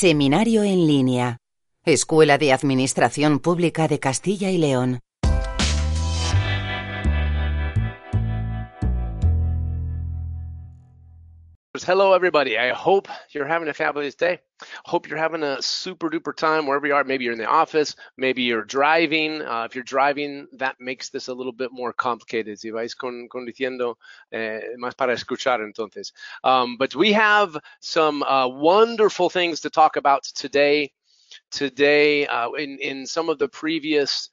[0.00, 1.36] Seminario en línea.
[1.84, 5.00] Escuela de Administración Pública de Castilla y León.
[11.90, 12.56] Hello, everybody.
[12.56, 14.38] I hope you're having a fabulous day.
[14.84, 17.02] Hope you're having a super duper time wherever you are.
[17.02, 19.42] Maybe you're in the office, maybe you're driving.
[19.42, 22.60] Uh, if you're driving, that makes this a little bit more complicated.
[22.60, 23.96] Si vais con, conduciendo,
[24.30, 26.12] eh, más para escuchar entonces.
[26.44, 30.92] Um, but we have some uh, wonderful things to talk about today.
[31.50, 34.30] Today, uh, in, in some of the previous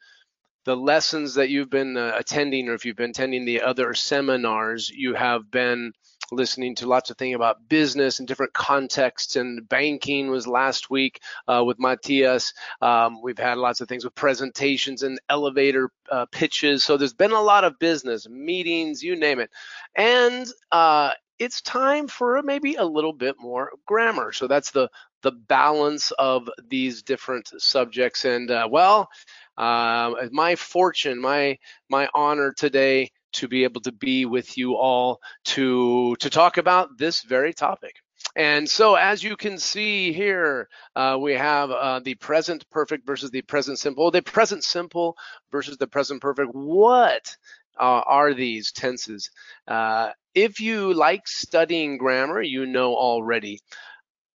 [0.65, 4.89] the lessons that you've been uh, attending or if you've been attending the other seminars
[4.89, 5.93] you have been
[6.31, 9.35] listening to lots of things about business and different contexts.
[9.35, 12.53] And banking was last week uh, with Matias.
[12.81, 16.83] Um, we've had lots of things with presentations and elevator uh, pitches.
[16.83, 19.49] So there's been a lot of business, meetings, you name it.
[19.95, 24.31] And uh, it's time for maybe a little bit more grammar.
[24.31, 24.89] So that's the
[25.23, 28.23] the balance of these different subjects.
[28.23, 29.09] And uh, well,
[29.57, 31.57] uh, my fortune, my
[31.89, 36.97] my honor today to be able to be with you all to to talk about
[36.97, 37.95] this very topic.
[38.35, 43.31] And so, as you can see here, uh, we have uh, the present perfect versus
[43.31, 44.11] the present simple.
[44.11, 45.17] The present simple
[45.51, 46.51] versus the present perfect.
[46.53, 47.35] What
[47.79, 49.29] uh, are these tenses?
[49.67, 53.59] Uh, if you like studying grammar, you know already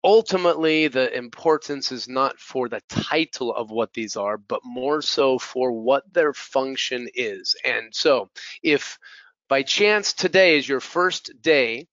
[0.05, 5.39] ultimately the importance is not for the title of what these are but more so
[5.39, 8.29] for what their function is and so
[8.63, 8.99] if
[9.49, 11.87] by chance today is your first day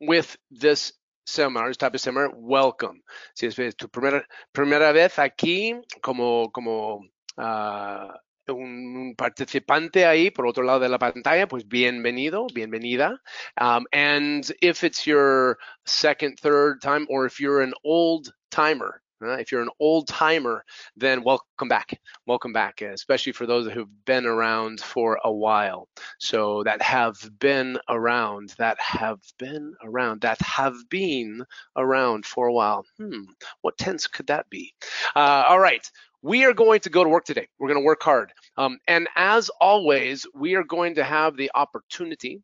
[0.00, 0.92] with this
[1.26, 3.02] seminar, this type of seminar, welcome.
[3.34, 7.04] Si es tu primera, primera vez aquí como, como
[7.38, 8.08] uh,
[8.52, 13.20] un, participante ahí por otro lado de la pantalla, pues bienvenido, bienvenida.
[13.60, 19.36] Um, and if it's your second, third time, or if you're an old timer, uh,
[19.38, 20.64] if you're an old timer,
[20.96, 21.98] then welcome back.
[22.26, 25.88] Welcome back, especially for those who've been around for a while.
[26.18, 31.42] So that have been around, that have been around, that have been
[31.76, 32.84] around for a while.
[32.98, 33.22] Hmm,
[33.62, 34.74] what tense could that be?
[35.16, 35.88] Uh, all right
[36.24, 37.46] we are going to go to work today.
[37.58, 38.32] We're going to work hard.
[38.56, 42.40] Um, and as always, we are going to have the opportunity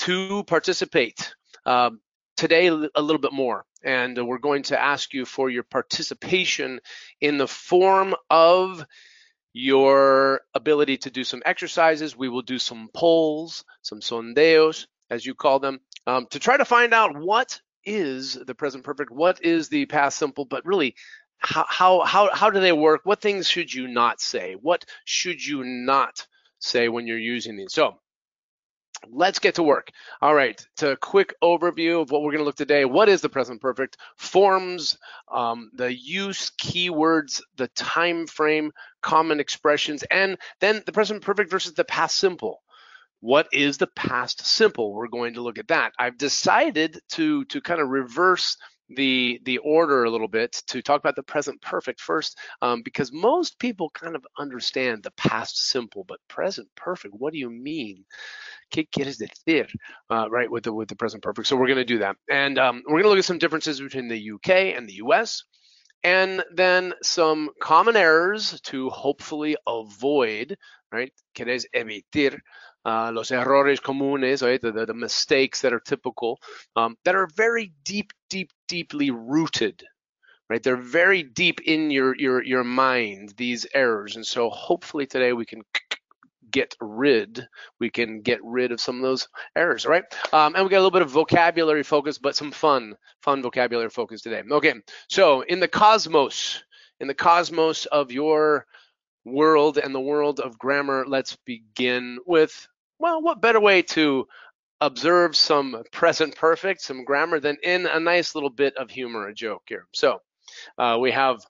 [0.00, 1.34] to participate
[1.64, 2.00] um,
[2.36, 3.64] today a little bit more.
[3.82, 6.80] And we're going to ask you for your participation
[7.22, 8.84] in the form of
[9.54, 12.14] your ability to do some exercises.
[12.14, 16.66] We will do some polls, some sondeos, as you call them, um, to try to
[16.66, 20.94] find out what is the present perfect, what is the past simple, but really
[21.42, 23.02] how, how, how, how do they work?
[23.04, 24.54] What things should you not say?
[24.60, 26.26] What should you not
[26.58, 27.72] say when you're using these?
[27.72, 27.96] So
[29.10, 29.90] let's get to work.
[30.20, 32.84] All right, to a quick overview of what we're going to look today.
[32.84, 33.96] What is the present perfect?
[34.16, 34.98] Forms,
[35.32, 41.74] um, the use, keywords, the time frame, common expressions, and then the present perfect versus
[41.74, 42.62] the past simple.
[43.20, 44.92] What is the past simple?
[44.92, 45.92] We're going to look at that.
[45.98, 48.56] I've decided to to kind of reverse
[48.96, 53.12] the the order a little bit to talk about the present perfect first um, because
[53.12, 58.04] most people kind of understand the past simple but present perfect what do you mean?
[58.72, 59.68] Quieres decir
[60.10, 61.48] uh, right with the with the present perfect.
[61.48, 62.16] So we're going to do that.
[62.30, 65.44] And um, we're going to look at some differences between the uk and the us
[66.04, 70.56] and then some common errors to hopefully avoid
[70.92, 71.12] right?
[71.34, 72.38] Quieres evitar
[72.84, 74.60] uh, los errores comunes, right?
[74.60, 76.38] The, the, the, mistakes that are typical,
[76.76, 79.82] um, that are very deep, deep, deeply rooted,
[80.50, 80.62] right?
[80.62, 83.34] They're very deep in your your your mind.
[83.36, 85.62] These errors, and so hopefully today we can
[86.52, 87.48] get rid,
[87.80, 89.26] we can get rid of some of those
[89.56, 90.04] errors, right?
[90.32, 93.90] Um, and we got a little bit of vocabulary focus, but some fun, fun vocabulary
[93.90, 94.42] focus today.
[94.48, 94.74] Okay,
[95.08, 96.62] so in the cosmos,
[97.00, 98.66] in the cosmos of your
[99.24, 104.26] world and the world of grammar, let's begin with well, what better way to
[104.80, 109.34] observe some present perfect, some grammar, than in a nice little bit of humor, a
[109.34, 109.86] joke here.
[109.92, 110.20] So
[110.76, 111.44] uh, we have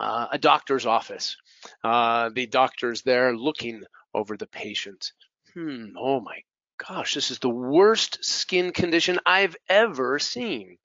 [0.00, 1.36] uh, a doctor's office.
[1.82, 3.82] Uh, the doctor's there looking
[4.14, 5.12] over the patient.
[5.54, 6.42] Hmm, oh my
[6.88, 10.78] gosh, this is the worst skin condition I've ever seen.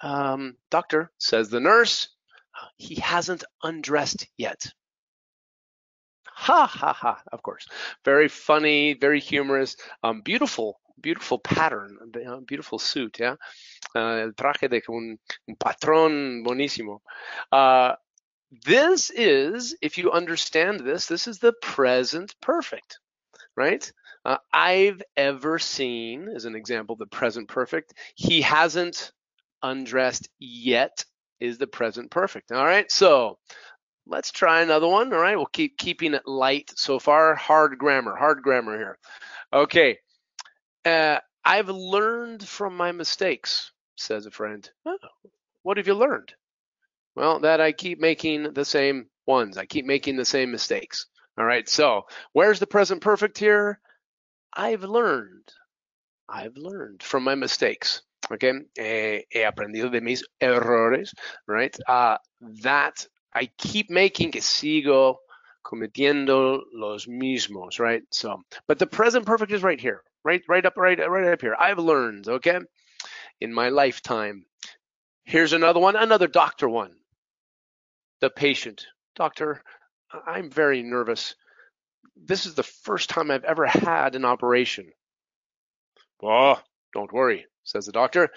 [0.00, 2.08] Um, doctor, says the nurse,
[2.76, 4.72] he hasn't undressed yet.
[6.40, 7.66] Ha ha ha, of course.
[8.04, 11.98] Very funny, very humorous, um, beautiful, beautiful pattern,
[12.46, 13.34] beautiful suit, yeah.
[13.94, 15.18] Uh, el traje de un,
[15.58, 17.00] patrón buenísimo.
[17.50, 17.96] Uh,
[18.64, 23.00] this is, if you understand this, this is the present perfect,
[23.56, 23.92] right?
[24.24, 27.94] Uh, I've ever seen, as an example, the present perfect.
[28.14, 29.10] He hasn't
[29.60, 31.04] undressed yet
[31.40, 32.52] is the present perfect.
[32.52, 33.38] All right, so
[34.08, 35.12] let's try another one.
[35.12, 37.34] All right, we'll keep keeping it light so far.
[37.34, 38.98] Hard grammar, hard grammar here.
[39.52, 39.98] Okay,
[40.84, 44.68] uh, I've learned from my mistakes, says a friend.
[44.84, 44.96] Oh,
[45.62, 46.32] what have you learned?
[47.14, 49.58] Well, that I keep making the same ones.
[49.58, 51.06] I keep making the same mistakes.
[51.38, 53.80] All right, so where's the present perfect here?
[54.52, 55.52] I've learned.
[56.28, 58.02] I've learned from my mistakes.
[58.30, 61.14] Okay, he aprendido de mis errores,
[61.46, 61.74] right?
[61.88, 62.18] Uh,
[62.62, 63.06] that
[63.38, 65.18] I keep making que sigo
[65.64, 68.02] cometiendo los mismos, right?
[68.10, 71.54] So, but the present perfect is right here, right, right up, right, right up here.
[71.56, 72.58] I've learned, okay,
[73.40, 74.44] in my lifetime.
[75.22, 76.96] Here's another one, another doctor one.
[78.20, 79.62] The patient, doctor,
[80.26, 81.36] I'm very nervous.
[82.16, 84.90] This is the first time I've ever had an operation.
[86.20, 86.60] Oh,
[86.92, 88.30] don't worry, says the doctor.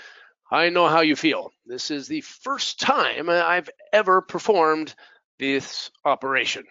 [0.52, 1.54] I know how you feel.
[1.66, 4.94] This is the first time I've ever performed
[5.40, 6.66] this operation.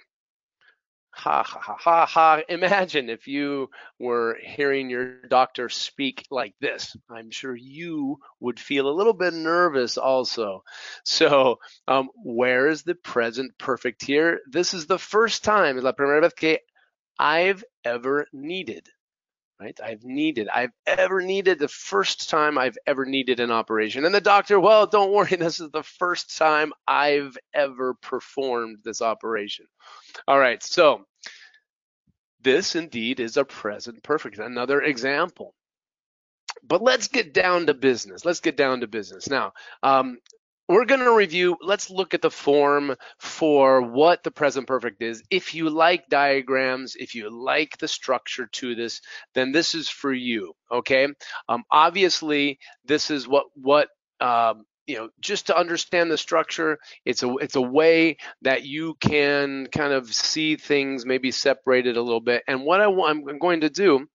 [1.13, 2.43] Ha ha ha ha ha.
[2.51, 6.95] Imagine if you were hearing your doctor speak like this.
[7.09, 10.63] I'm sure you would feel a little bit nervous also.
[11.05, 14.41] So, um, where is the present perfect here?
[14.47, 16.59] This is the first time, la primera vez que
[17.19, 18.87] I've ever needed
[19.61, 19.79] right?
[19.85, 24.05] I've needed, I've ever needed the first time I've ever needed an operation.
[24.05, 29.03] And the doctor, well, don't worry, this is the first time I've ever performed this
[29.03, 29.67] operation.
[30.27, 31.05] All right, so
[32.41, 34.39] this indeed is a present perfect.
[34.39, 35.55] Another example.
[36.63, 38.25] But let's get down to business.
[38.25, 39.29] Let's get down to business.
[39.29, 39.53] Now,
[39.83, 40.19] um,
[40.71, 45.21] we're going to review, let's look at the form for what the present perfect is.
[45.29, 49.01] If you like diagrams, if you like the structure to this,
[49.35, 51.09] then this is for you, okay?
[51.49, 53.89] Um, obviously, this is what, what,
[54.21, 58.95] um, you know, just to understand the structure, it's a it's a way that you
[59.01, 62.43] can kind of see things maybe separated a little bit.
[62.49, 64.09] And what I, I'm going to do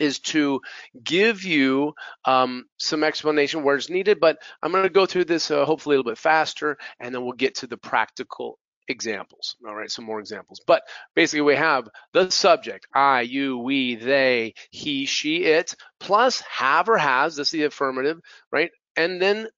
[0.00, 0.60] is to
[1.04, 1.94] give you
[2.24, 5.94] um, some explanation where it's needed, but I'm going to go through this uh, hopefully
[5.94, 8.58] a little bit faster, and then we'll get to the practical
[8.88, 9.56] examples.
[9.66, 10.60] All right, some more examples.
[10.66, 10.82] But
[11.14, 16.98] basically, we have the subject I, you, we, they, he, she, it, plus have or
[16.98, 18.18] has, this is the affirmative,
[18.50, 18.70] right?
[18.96, 19.48] And then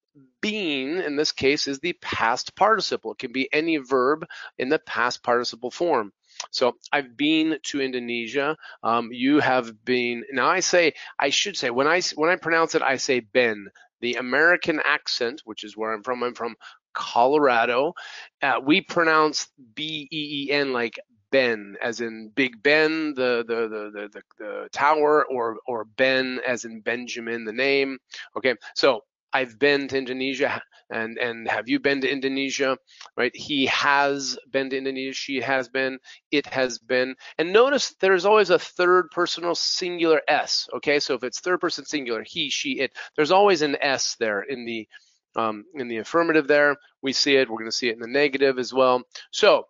[0.43, 3.13] being, in this case, is the past participle.
[3.13, 4.27] It can be any verb
[4.59, 6.13] in the past participle form.
[6.51, 8.57] So I've been to Indonesia.
[8.83, 10.25] Um, you have been.
[10.33, 13.69] Now I say I should say when I when I pronounce it I say Ben.
[14.01, 16.25] The American accent, which is where I'm from.
[16.25, 16.57] I'm from
[16.93, 17.95] Colorado.
[18.43, 20.99] Uh, we pronounce B E E N like
[21.31, 26.41] Ben, as in Big Ben, the the, the the the the tower, or or Ben
[26.47, 27.99] as in Benjamin, the name.
[28.37, 32.77] Okay, so I've been to Indonesia and and have you been to Indonesia?
[33.17, 33.35] Right?
[33.35, 35.99] He has been to Indonesia, she has been,
[36.31, 37.15] it has been.
[37.39, 40.69] And notice there's always a third personal singular S.
[40.77, 44.43] Okay, so if it's third person singular, he, she, it, there's always an S there
[44.43, 44.87] in the
[45.35, 46.77] um, in the affirmative there.
[47.01, 49.03] We see it, we're gonna see it in the negative as well.
[49.31, 49.67] So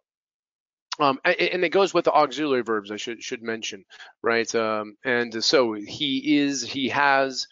[1.01, 3.85] um, and it goes with the auxiliary verbs I should should mention,
[4.23, 4.53] right?
[4.55, 7.47] Um, and so he is, he has,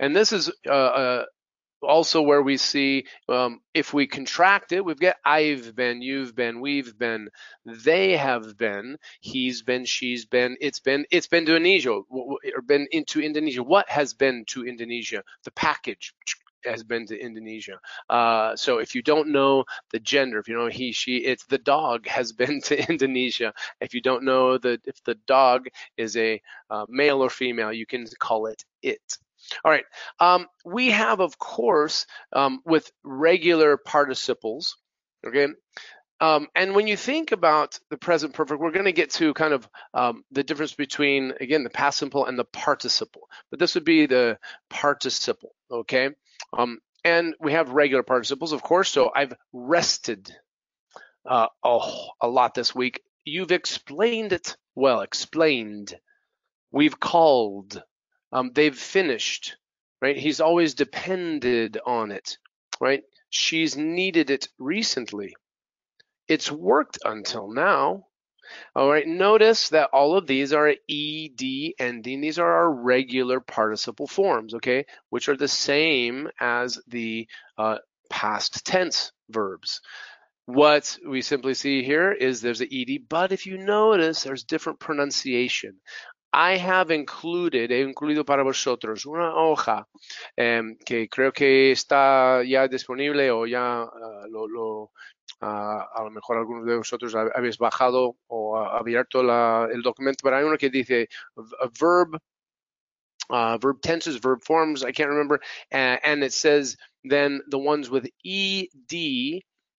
[0.00, 1.24] and this is uh, uh,
[1.82, 6.60] also where we see um, if we contract it, we've got I've been, you've been,
[6.60, 7.28] we've been,
[7.64, 12.86] they have been, he's been, she's been, it's been, it's been to Indonesia or been
[12.90, 13.62] into Indonesia.
[13.62, 15.22] What has been to Indonesia?
[15.44, 16.14] The package
[16.64, 17.78] has been to Indonesia.
[18.08, 21.58] Uh, so if you don't know the gender, if you know he, she, it's the
[21.58, 23.52] dog has been to Indonesia.
[23.80, 27.86] If you don't know that if the dog is a uh, male or female, you
[27.86, 29.00] can call it it.
[29.64, 29.84] All right.
[30.18, 34.76] Um, we have, of course, um, with regular participles,
[35.26, 35.48] okay,
[36.20, 39.54] um, and when you think about the present perfect, we're going to get to kind
[39.54, 43.28] of um, the difference between, again, the past simple and the participle.
[43.50, 44.38] But this would be the
[44.68, 46.10] participle, okay?
[46.52, 48.90] Um, and we have regular participles, of course.
[48.90, 50.30] So I've rested
[51.26, 53.00] uh, oh, a lot this week.
[53.24, 55.94] You've explained it well, explained.
[56.70, 57.82] We've called
[58.32, 59.56] um, they've finished,
[60.00, 60.16] right?
[60.16, 62.38] He's always depended on it,
[62.80, 63.02] right?
[63.30, 65.34] She's needed it recently.
[66.28, 68.06] It's worked until now.
[68.74, 72.20] All right, notice that all of these are ed ending.
[72.20, 78.64] These are our regular participle forms, okay, which are the same as the uh, past
[78.66, 79.80] tense verbs.
[80.46, 84.80] What we simply see here is there's an ed, but if you notice, there's different
[84.80, 85.80] pronunciation.
[86.32, 89.86] I have included, he incluido para vosotros una hoja
[90.38, 94.82] um, que creo que está ya disponible o ya uh, lo, lo
[95.42, 100.36] uh, a lo mejor algunos de vosotros habéis bajado o abierto la, el documento, pero
[100.36, 102.16] hay uno que dice a verb,
[103.30, 105.40] uh, verb tenses, verb forms, I can't remember,
[105.72, 108.68] and it says then the ones with ed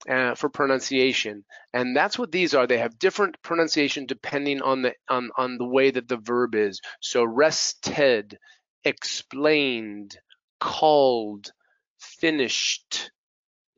[0.10, 1.43] uh, for pronunciation,
[1.74, 2.67] and that's what these are.
[2.67, 6.81] They have different pronunciation depending on the on on the way that the verb is.
[7.00, 8.38] So rested,
[8.84, 10.17] explained,
[10.60, 11.51] called,
[12.00, 13.12] finished,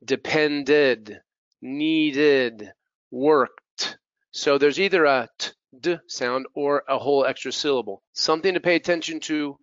[0.04, 1.20] depended,
[1.60, 2.72] needed,
[3.10, 3.98] worked.
[4.32, 8.02] So there's either a t, d sound or a whole extra syllable.
[8.12, 9.58] Something to pay attention to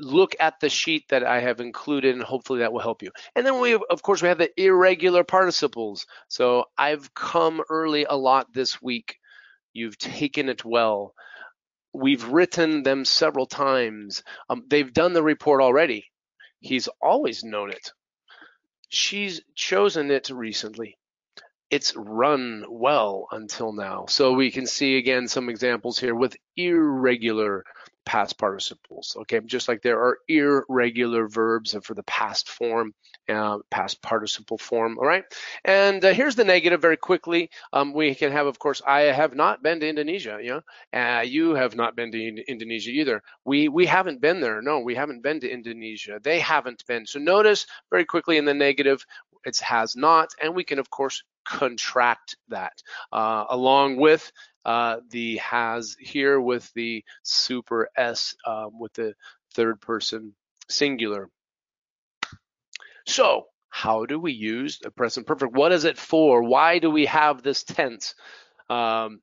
[0.00, 3.10] look at the sheet that I have included and hopefully that will help you.
[3.36, 6.06] And then we, of course, we have the irregular participles.
[6.28, 9.16] So I've come early a lot this week.
[9.72, 11.14] You've taken it well.
[11.92, 14.22] We've written them several times.
[14.48, 16.06] Um, they've done the report already.
[16.60, 17.92] He's always known it.
[18.88, 20.98] She's chosen it recently.
[21.70, 24.06] It's run well until now.
[24.06, 27.64] So we can see again some examples here with irregular
[28.04, 29.16] past participles.
[29.20, 32.94] Okay, just like there are irregular verbs for the past form,
[33.28, 34.98] uh, past participle form.
[34.98, 35.24] All right,
[35.64, 37.50] and uh, here's the negative very quickly.
[37.72, 40.38] Um, we can have, of course, I have not been to Indonesia.
[40.42, 40.60] Yeah,
[40.92, 43.22] uh, you have not been to Indonesia either.
[43.44, 44.62] We we haven't been there.
[44.62, 46.20] No, we haven't been to Indonesia.
[46.22, 47.06] They haven't been.
[47.06, 49.04] So notice very quickly in the negative,
[49.44, 54.30] it has not, and we can of course contract that uh, along with
[54.64, 59.14] uh, the has here with the super S um, with the
[59.54, 60.34] third person
[60.68, 61.28] singular.
[63.06, 65.54] So how do we use the present perfect?
[65.54, 66.42] What is it for?
[66.42, 68.14] Why do we have this tense?
[68.68, 69.20] Um,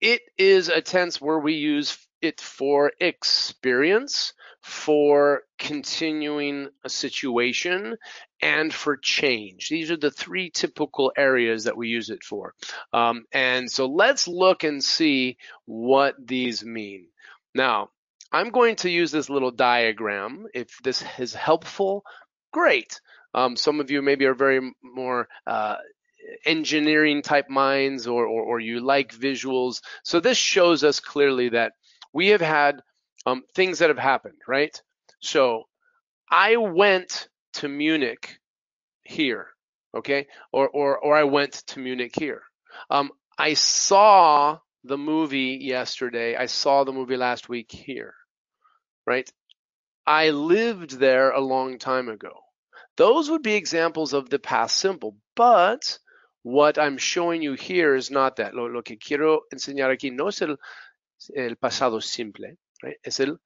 [0.00, 7.96] it is a tense where we use it for experience, for continuing a situation,
[8.42, 9.68] and for change.
[9.68, 12.54] These are the three typical areas that we use it for.
[12.92, 17.08] Um, and so let's look and see what these mean.
[17.54, 17.90] Now,
[18.32, 20.46] I'm going to use this little diagram.
[20.52, 22.04] If this is helpful,
[22.52, 23.00] great.
[23.34, 25.76] Um, some of you maybe are very more uh,
[26.44, 29.80] engineering type minds or, or, or, you like visuals.
[30.02, 31.72] So this shows us clearly that
[32.12, 32.80] we have had
[33.26, 34.80] um, things that have happened, right?
[35.20, 35.64] So
[36.30, 38.38] I went to Munich
[39.02, 39.48] here,
[39.96, 40.26] okay?
[40.52, 42.42] Or, or, or I went to Munich here.
[42.90, 46.36] Um, I saw the movie yesterday.
[46.36, 48.14] I saw the movie last week here,
[49.06, 49.30] right?
[50.06, 52.32] I lived there a long time ago.
[52.96, 55.98] Those would be examples of the past simple, but
[56.42, 58.54] what I'm showing you here is not that.
[58.54, 60.56] Lo, lo que quiero enseñar aquí no es el,
[61.34, 62.96] el pasado simple, right?
[63.04, 63.38] Es el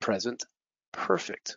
[0.00, 0.44] present
[0.92, 1.56] perfect.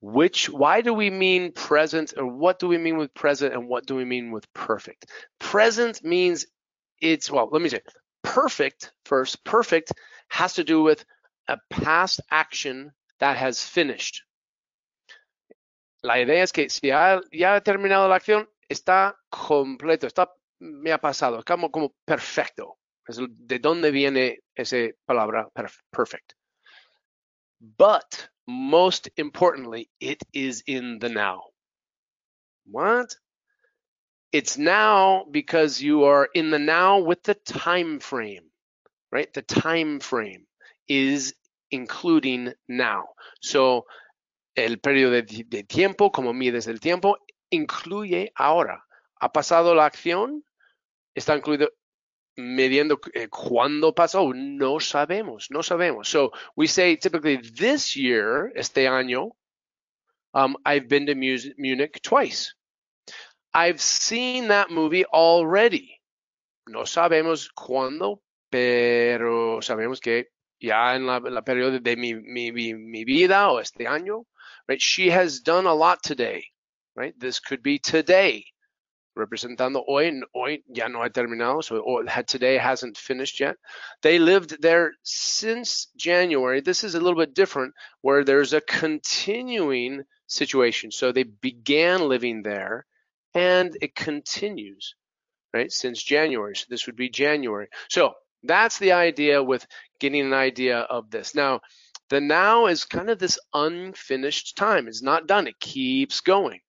[0.00, 3.86] Which, why do we mean present or what do we mean with present and what
[3.86, 5.06] do we mean with perfect?
[5.38, 6.46] Present means
[7.00, 7.82] it's, well, let me say,
[8.22, 9.92] perfect first, perfect
[10.28, 11.04] has to do with
[11.48, 14.22] a past action that has finished.
[16.02, 20.28] La idea es que si ya, ya ha terminado la acción, está completo, está,
[20.60, 22.78] me ha pasado, como, como perfecto.
[23.06, 25.48] Es de dónde viene esa palabra
[25.90, 26.34] perfect.
[27.60, 31.42] But most importantly, it is in the now.
[32.66, 33.14] What?
[34.32, 38.44] It's now because you are in the now with the time frame,
[39.10, 39.32] right?
[39.32, 40.46] The time frame
[40.88, 41.34] is
[41.70, 43.04] including now.
[43.40, 43.86] So,
[44.56, 47.16] el periodo de, de tiempo, como mides el tiempo,
[47.50, 48.84] incluye ahora.
[49.20, 50.44] Ha pasado la acción,
[51.14, 51.70] está incluido
[52.40, 56.08] midiendo eh, cuándo pasó, no sabemos, no sabemos.
[56.08, 59.30] So we say typically this year, este año,
[60.34, 62.54] um, I've been to Munich twice.
[63.52, 66.00] I've seen that movie already.
[66.66, 70.28] No sabemos cuándo, pero sabemos que
[70.60, 74.26] ya en la, la periodo de mi, mi, mi vida o este año,
[74.68, 74.80] right?
[74.80, 76.44] She has done a lot today,
[76.94, 77.18] right?
[77.18, 78.44] This could be today
[79.20, 80.10] representando hoy.
[80.34, 83.56] Hoy ya no ha terminado, so today hasn't finished yet.
[84.02, 86.60] They lived there since January.
[86.60, 90.90] This is a little bit different, where there's a continuing situation.
[90.90, 92.86] So they began living there,
[93.34, 94.94] and it continues,
[95.52, 96.56] right, since January.
[96.56, 97.68] So this would be January.
[97.88, 99.66] So that's the idea with
[99.98, 101.34] getting an idea of this.
[101.34, 101.60] Now,
[102.08, 104.88] the now is kind of this unfinished time.
[104.88, 105.46] It's not done.
[105.46, 106.60] It keeps going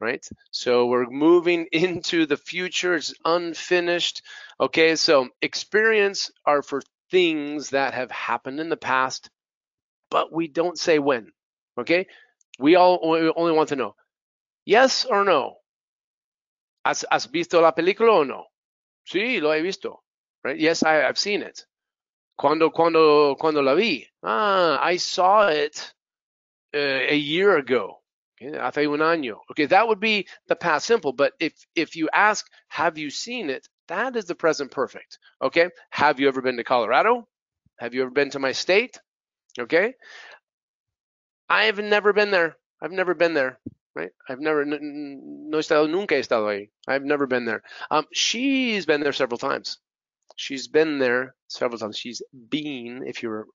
[0.00, 0.26] right?
[0.50, 2.94] So we're moving into the future.
[2.94, 4.22] It's unfinished.
[4.60, 9.30] Okay, so experience are for things that have happened in the past,
[10.10, 11.32] but we don't say when.
[11.78, 12.06] Okay,
[12.58, 13.94] we all only want to know
[14.66, 15.56] yes or no.
[16.84, 18.46] ¿Has, has visto la película o no?
[19.06, 20.02] Sí, lo he visto.
[20.44, 20.58] Right?
[20.58, 21.64] Yes, I, have seen it.
[22.36, 24.06] Cuando, cuando, cuando la vi?
[24.22, 25.92] Ah, I saw it
[26.74, 28.02] uh, a year ago.
[28.40, 29.38] Okay, hace un año.
[29.50, 31.12] Okay, that would be the past simple.
[31.12, 33.66] But if if you ask, have you seen it?
[33.88, 35.18] That is the present perfect.
[35.40, 37.26] Okay, have you ever been to Colorado?
[37.78, 38.98] Have you ever been to my state?
[39.58, 39.94] Okay,
[41.48, 42.56] I have never been there.
[42.82, 43.58] I've never been there
[43.96, 44.10] right?
[44.28, 46.68] I've never, no estado, nunca estado ahí.
[46.86, 47.62] I've never been there.
[47.90, 49.78] Um, she's been there several times.
[50.36, 51.96] She's been there several times.
[51.96, 53.46] She's been, if you're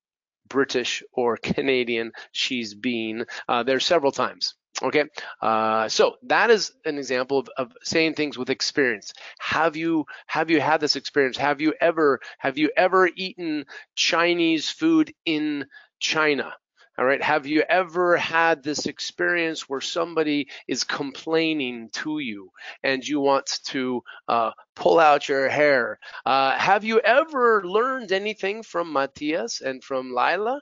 [0.49, 4.55] British or Canadian, she's been uh, there several times.
[4.83, 5.03] Okay,
[5.41, 9.13] uh, so that is an example of, of saying things with experience.
[9.39, 11.37] Have you have you had this experience?
[11.37, 15.67] Have you ever have you ever eaten Chinese food in
[15.99, 16.53] China?
[16.97, 17.21] All right.
[17.21, 22.51] Have you ever had this experience where somebody is complaining to you
[22.83, 25.99] and you want to uh, pull out your hair?
[26.25, 30.59] Uh, have you ever learned anything from Matthias and from Lila?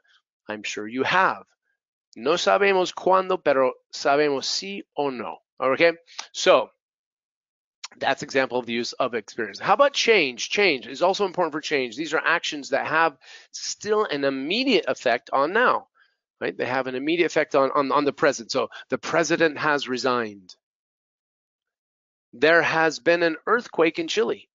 [0.47, 1.43] I'm sure you have.
[2.19, 5.39] No sabemos cuándo, pero sabemos sí o no.
[5.59, 5.93] Okay.
[6.31, 6.69] So
[7.97, 9.59] that's example of the use of experience.
[9.59, 10.49] How about change?
[10.49, 11.95] Change is also important for change.
[11.95, 13.17] These are actions that have
[13.51, 15.87] still an immediate effect on now
[16.39, 16.57] right?
[16.57, 18.51] They have an immediate effect on, on, on the present.
[18.51, 20.55] So the president has resigned.
[22.33, 24.47] There has been an earthquake in Chile.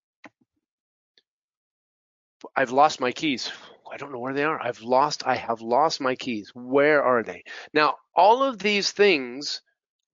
[2.56, 3.50] I've lost my keys.
[3.94, 4.60] I don't know where they are.
[4.60, 6.50] I've lost, I have lost my keys.
[6.52, 7.44] Where are they?
[7.72, 9.62] Now, all of these things,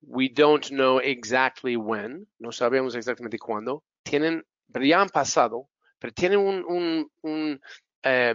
[0.07, 5.69] we don't know exactly when, no sabemos exactamente cuándo, tienen, pero ya han pasado,
[5.99, 7.61] pero tienen un, un, un,
[8.05, 8.35] eh,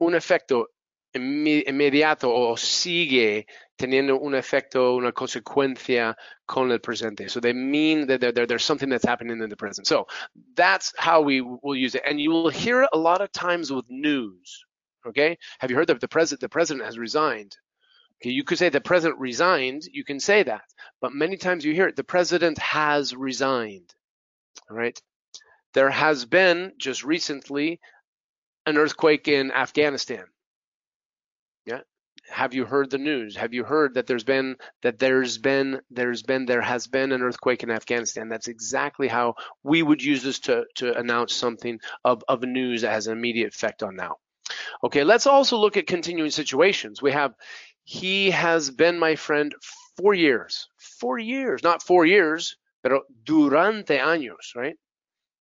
[0.00, 0.66] un efecto
[1.12, 7.28] inmediato o sigue teniendo un efecto, una consecuencia con el presente.
[7.28, 9.86] So they mean that there, there, there's something that's happening in the present.
[9.86, 10.06] So
[10.54, 12.02] that's how we will use it.
[12.06, 14.64] And you will hear it a lot of times with news.
[15.06, 15.38] Okay.
[15.58, 17.56] Have you heard that the president, the president has resigned?
[18.22, 18.30] Okay.
[18.30, 19.84] You could say the president resigned.
[19.90, 20.62] You can say that,
[21.00, 23.94] but many times you hear it, the president has resigned.
[24.70, 25.00] All right.
[25.72, 27.80] There has been just recently
[28.66, 30.24] an earthquake in Afghanistan
[32.30, 33.36] have you heard the news?
[33.36, 37.22] Have you heard that there's been that there's been there's been there has been an
[37.22, 38.28] earthquake in Afghanistan?
[38.28, 42.92] That's exactly how we would use this to to announce something of of news that
[42.92, 44.16] has an immediate effect on now.
[44.82, 47.02] Okay, let's also look at continuing situations.
[47.02, 47.34] We have
[47.84, 49.54] he has been my friend
[49.96, 50.68] four years.
[50.78, 54.76] Four years, not four years, pero durante años, right?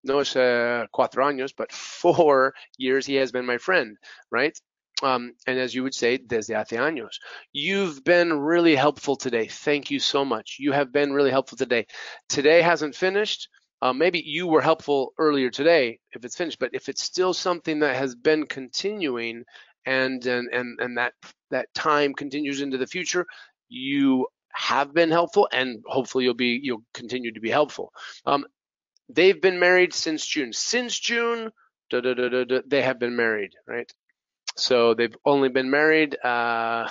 [0.05, 3.97] No es uh, cuatro años, but four years he has been my friend,
[4.31, 4.57] right?
[5.03, 7.19] Um, and as you would say, desde hace años.
[7.53, 9.47] You've been really helpful today.
[9.47, 10.57] Thank you so much.
[10.59, 11.87] You have been really helpful today.
[12.29, 13.49] Today hasn't finished.
[13.81, 17.79] Uh, maybe you were helpful earlier today if it's finished, but if it's still something
[17.81, 19.45] that has been continuing
[19.87, 21.13] and and and, and that
[21.51, 23.25] that time continues into the future,
[23.69, 27.93] you have been helpful and hopefully you'll be you'll continue to be helpful.
[28.27, 28.45] Um,
[29.09, 30.53] they've been married since June.
[30.53, 31.53] Since June,
[31.91, 33.91] they have been married, right?
[34.59, 36.89] So they've only been married, uh,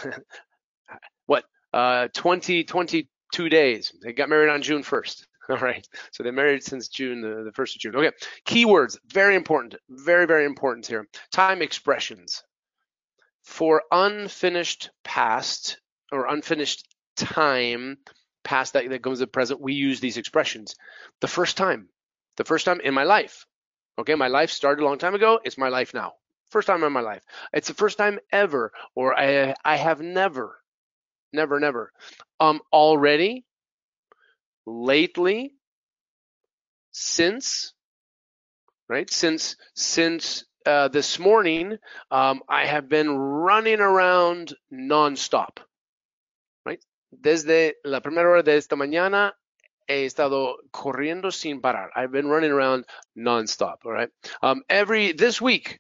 [1.26, 3.92] what, uh, 20, 22 days.
[4.02, 5.26] They got married on June 1st.
[5.50, 5.86] All right.
[6.12, 7.96] So they're married since June, the, the 1st of June.
[7.96, 8.12] Okay.
[8.46, 9.76] Keywords, very important.
[9.90, 11.08] Very, very important here.
[11.32, 12.42] Time expressions.
[13.44, 15.80] For unfinished past
[16.12, 17.98] or unfinished time,
[18.44, 20.76] past that, that goes to the present, we use these expressions.
[21.22, 21.90] The first time,
[22.38, 23.46] the first time in my life.
[24.00, 24.16] Okay.
[24.16, 25.40] My life started a long time ago.
[25.44, 26.14] It's my life now.
[26.50, 27.24] First time in my life.
[27.54, 30.60] It's the first time ever, or I I have never,
[31.34, 31.92] never, never.
[32.40, 33.46] Um, already,
[34.66, 35.54] lately,
[36.92, 37.74] since,
[38.88, 39.10] right?
[39.10, 41.78] Since since uh, this morning,
[42.12, 45.58] um, I have been running around nonstop,
[46.66, 46.84] right?
[47.12, 49.34] Desde la primera hora de esta mañana
[49.88, 51.90] he estado corriendo sin parar.
[51.96, 52.86] I've been running around
[53.18, 53.86] nonstop.
[53.86, 54.10] All right.
[54.42, 55.80] Um, every this week,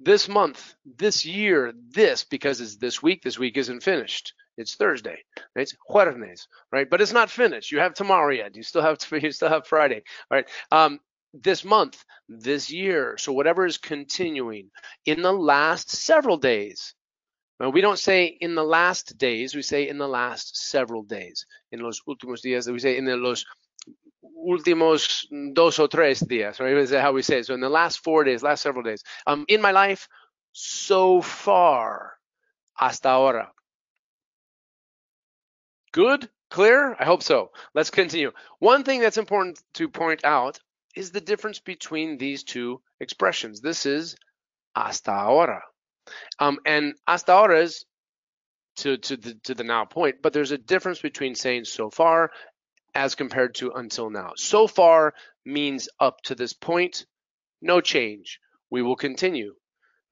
[0.00, 4.32] this month, this year, this, because it's this week, this week isn't finished.
[4.56, 5.18] It's Thursday.
[5.54, 6.88] It's jueves, right?
[6.88, 7.70] But it's not finished.
[7.70, 8.56] You have tomorrow yet.
[8.56, 10.02] You still have you still have Friday.
[10.30, 10.48] All right.
[10.70, 11.00] Um,
[11.32, 14.70] this month, this year, so whatever is continuing
[15.06, 16.94] in the last several days,
[17.68, 21.44] we don't say in the last days, we say in the last several days.
[21.72, 23.44] In los últimos días, we say in the los
[24.46, 26.60] últimos dos o tres días?
[26.60, 27.46] Is how we say it.
[27.46, 29.02] So in the last four days, last several days.
[29.26, 30.08] Um, in my life,
[30.52, 32.14] so far,
[32.74, 33.52] hasta ahora.
[35.92, 36.28] Good?
[36.50, 36.96] Clear?
[36.98, 37.50] I hope so.
[37.74, 38.32] Let's continue.
[38.58, 40.58] One thing that's important to point out
[40.96, 43.60] is the difference between these two expressions.
[43.60, 44.16] This is
[44.74, 45.62] hasta ahora.
[46.38, 47.84] Um, and hasta ahora is
[48.76, 52.30] to, to, the, to the now point, but there's a difference between saying so far
[52.94, 54.32] as compared to until now.
[54.36, 57.06] So far means up to this point,
[57.62, 58.40] no change.
[58.70, 59.54] We will continue,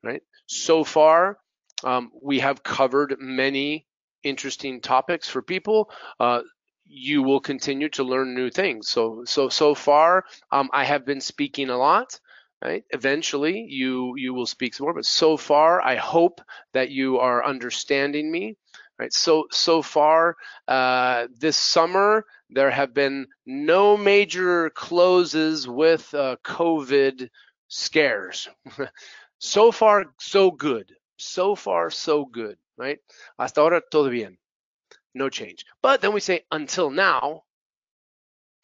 [0.02, 0.22] right?
[0.46, 1.38] So far,
[1.84, 3.86] um, we have covered many
[4.22, 5.90] interesting topics for people.
[6.18, 6.40] Uh,
[6.84, 8.88] you will continue to learn new things.
[8.88, 12.18] So, so, so far, um, I have been speaking a lot.
[12.60, 12.82] Right?
[12.90, 14.94] Eventually, you you will speak some more.
[14.94, 16.40] But so far, I hope
[16.72, 18.56] that you are understanding me.
[18.98, 19.12] Right?
[19.12, 27.28] So so far, uh, this summer there have been no major closes with uh, COVID
[27.68, 28.48] scares.
[29.38, 30.94] so far, so good.
[31.18, 32.98] So far, so good, right?
[33.38, 34.38] Hasta ahora, todo bien.
[35.14, 35.64] No change.
[35.82, 37.42] But then we say until now,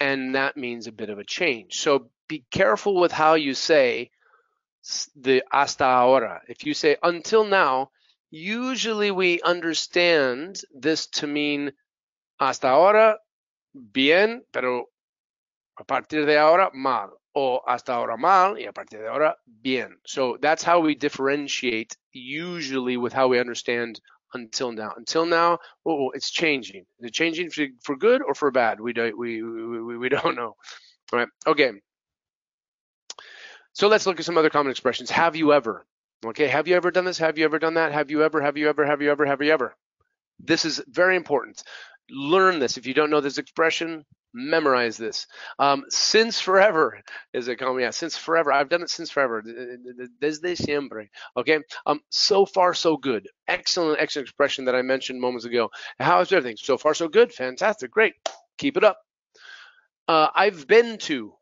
[0.00, 1.78] and that means a bit of a change.
[1.80, 4.10] So be careful with how you say
[5.16, 6.42] the hasta ahora.
[6.48, 7.90] If you say until now,
[8.34, 11.72] usually we understand this to mean
[12.40, 13.18] hasta ahora
[13.72, 14.86] bien, pero
[15.78, 19.96] a partir de ahora mal, o hasta ahora mal y a partir de ahora bien.
[20.04, 24.00] So that's how we differentiate usually with how we understand
[24.32, 24.92] until now.
[24.96, 26.84] Until now, oh, oh it's changing.
[26.98, 28.80] Is it changing for, for good or for bad?
[28.80, 30.56] We don't we, we, we don't know.
[31.12, 31.28] All right.
[31.46, 31.70] Okay.
[33.74, 35.10] So let's look at some other common expressions.
[35.10, 35.86] Have you ever?
[36.24, 36.48] Okay.
[36.48, 37.18] Have you ever done this?
[37.18, 37.92] Have you ever done that?
[37.92, 38.40] Have you ever?
[38.40, 38.84] Have you ever?
[38.84, 39.26] Have you ever?
[39.26, 39.74] Have you ever?
[40.40, 41.62] This is very important
[42.10, 42.76] learn this.
[42.76, 45.26] If you don't know this expression, memorize this.
[45.58, 47.00] Um, since forever
[47.32, 47.80] is it called?
[47.80, 48.52] Yeah, since forever.
[48.52, 49.42] I've done it since forever.
[50.20, 51.08] Desde siempre.
[51.36, 51.60] Okay.
[51.86, 53.28] Um, so far, so good.
[53.48, 55.70] Excellent, excellent expression that I mentioned moments ago.
[55.98, 56.56] How is everything?
[56.56, 57.32] So far, so good.
[57.32, 57.90] Fantastic.
[57.90, 58.14] Great.
[58.58, 58.98] Keep it up.
[60.06, 61.34] Uh, I've been to.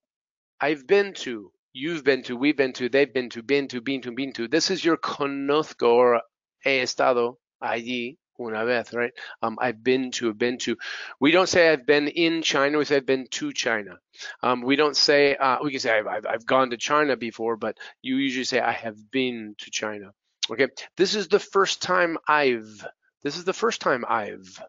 [0.61, 1.51] I've been to.
[1.73, 2.37] You've been to.
[2.37, 2.89] We've been to.
[2.89, 3.43] They've been to.
[3.43, 3.81] Been to.
[3.81, 4.13] Been to.
[4.13, 4.49] Been to.
[4.49, 6.23] This is your conozco or
[6.63, 9.13] he estado allí una vez, right?
[9.43, 10.77] Um, I've been to, been to.
[11.21, 12.79] We don't say I've been in China.
[12.79, 13.99] We say I've been to China.
[14.43, 17.57] Um, we don't say uh, we can say I've, I've, I've gone to China before,
[17.57, 20.13] but you usually say I have been to China.
[20.51, 22.87] Okay, this is the first time I've.
[23.23, 24.61] This is the first time I've.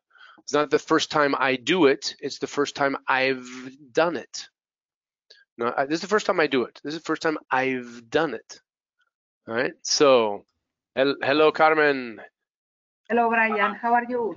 [0.44, 2.16] It's not the first time I do it.
[2.20, 3.48] It's the first time I've
[3.92, 4.50] done it.
[5.58, 6.80] No, this is the first time I do it.
[6.84, 8.60] This is the first time I've done it.
[9.48, 9.74] All right.
[9.82, 10.46] So,
[10.96, 12.22] hello, Carmen.
[13.10, 13.76] Hello, Brian.
[13.76, 14.36] How are you?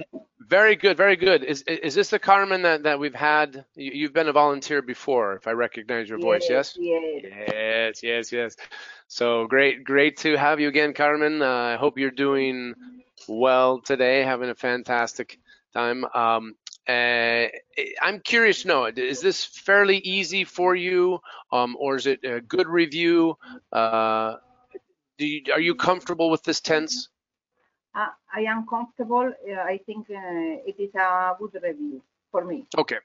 [0.48, 1.42] Very good, very good.
[1.42, 3.64] Is is this the Carmen that, that we've had?
[3.74, 6.76] You've been a volunteer before, if I recognize your voice, yes?
[6.78, 7.24] Yes.
[7.52, 8.56] Yes, yes, yes.
[9.08, 11.42] So great, great to have you again, Carmen.
[11.42, 12.74] Uh, I hope you're doing
[13.26, 15.38] well today, having a fantastic
[15.72, 16.04] time.
[16.14, 16.54] Um,
[16.88, 17.48] uh,
[18.02, 21.18] I'm curious to know, is this fairly easy for you,
[21.52, 23.36] um, or is it a good review?
[23.72, 24.36] Uh,
[25.18, 27.08] do you, are you comfortable with this tense?
[27.96, 29.32] uh, I am comfortable.
[29.50, 32.66] Uh, I think uh, it is a good review for me.
[32.76, 32.98] Okay,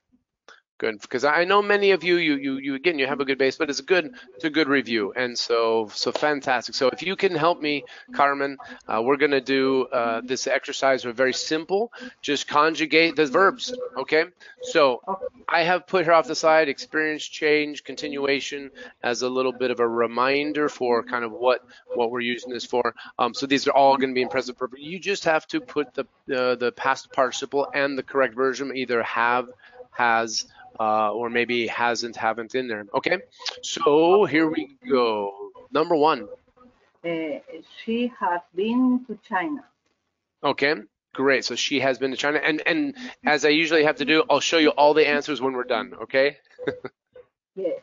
[0.82, 3.38] good because I know many of you, you, you, you again, you have a good
[3.38, 6.74] base, but it's a good, it's a good review, and so, so fantastic.
[6.76, 11.06] So if you can help me, Carmen, uh, we're gonna do uh, this exercise.
[11.06, 11.94] We're very simple.
[12.22, 13.74] Just conjugate the verbs.
[13.96, 14.26] Okay.
[14.63, 15.02] So
[15.48, 18.72] I have put here off the side experience, change, continuation
[19.04, 21.60] as a little bit of a reminder for kind of what
[21.96, 22.96] what we're using this for.
[23.20, 24.82] Um, so these are all going to be in present perfect.
[24.82, 29.04] You just have to put the uh, the past participle and the correct version, either
[29.04, 29.48] have,
[29.91, 30.46] has,
[30.79, 32.86] uh, or maybe hasn't, haven't in there.
[32.93, 33.19] Okay,
[33.62, 35.51] so here we go.
[35.71, 36.27] Number one.
[37.03, 37.39] Uh,
[37.84, 39.63] she has been to China.
[40.43, 40.75] Okay,
[41.13, 41.45] great.
[41.45, 44.39] So she has been to China, and and as I usually have to do, I'll
[44.39, 45.93] show you all the answers when we're done.
[46.03, 46.38] Okay.
[47.55, 47.81] yes.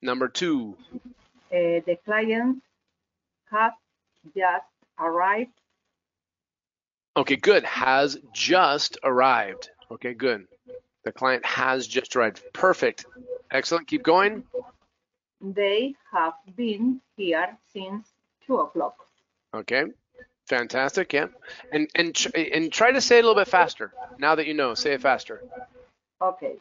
[0.00, 0.76] Number two.
[0.94, 2.62] Uh, the client
[3.50, 3.72] has
[4.34, 4.64] just
[4.98, 5.52] arrived.
[7.16, 7.64] Okay, good.
[7.64, 9.70] Has just arrived.
[9.90, 10.46] Okay, good.
[11.04, 12.42] The client has just arrived.
[12.52, 13.06] Perfect.
[13.50, 13.86] Excellent.
[13.86, 14.44] Keep going.
[15.40, 18.08] They have been here since
[18.46, 18.96] two o'clock.
[19.54, 19.84] Okay.
[20.46, 21.12] Fantastic.
[21.12, 21.28] Yeah.
[21.72, 23.92] And and and try to say it a little bit faster.
[24.18, 25.42] Now that you know, say it faster.
[26.20, 26.56] Okay.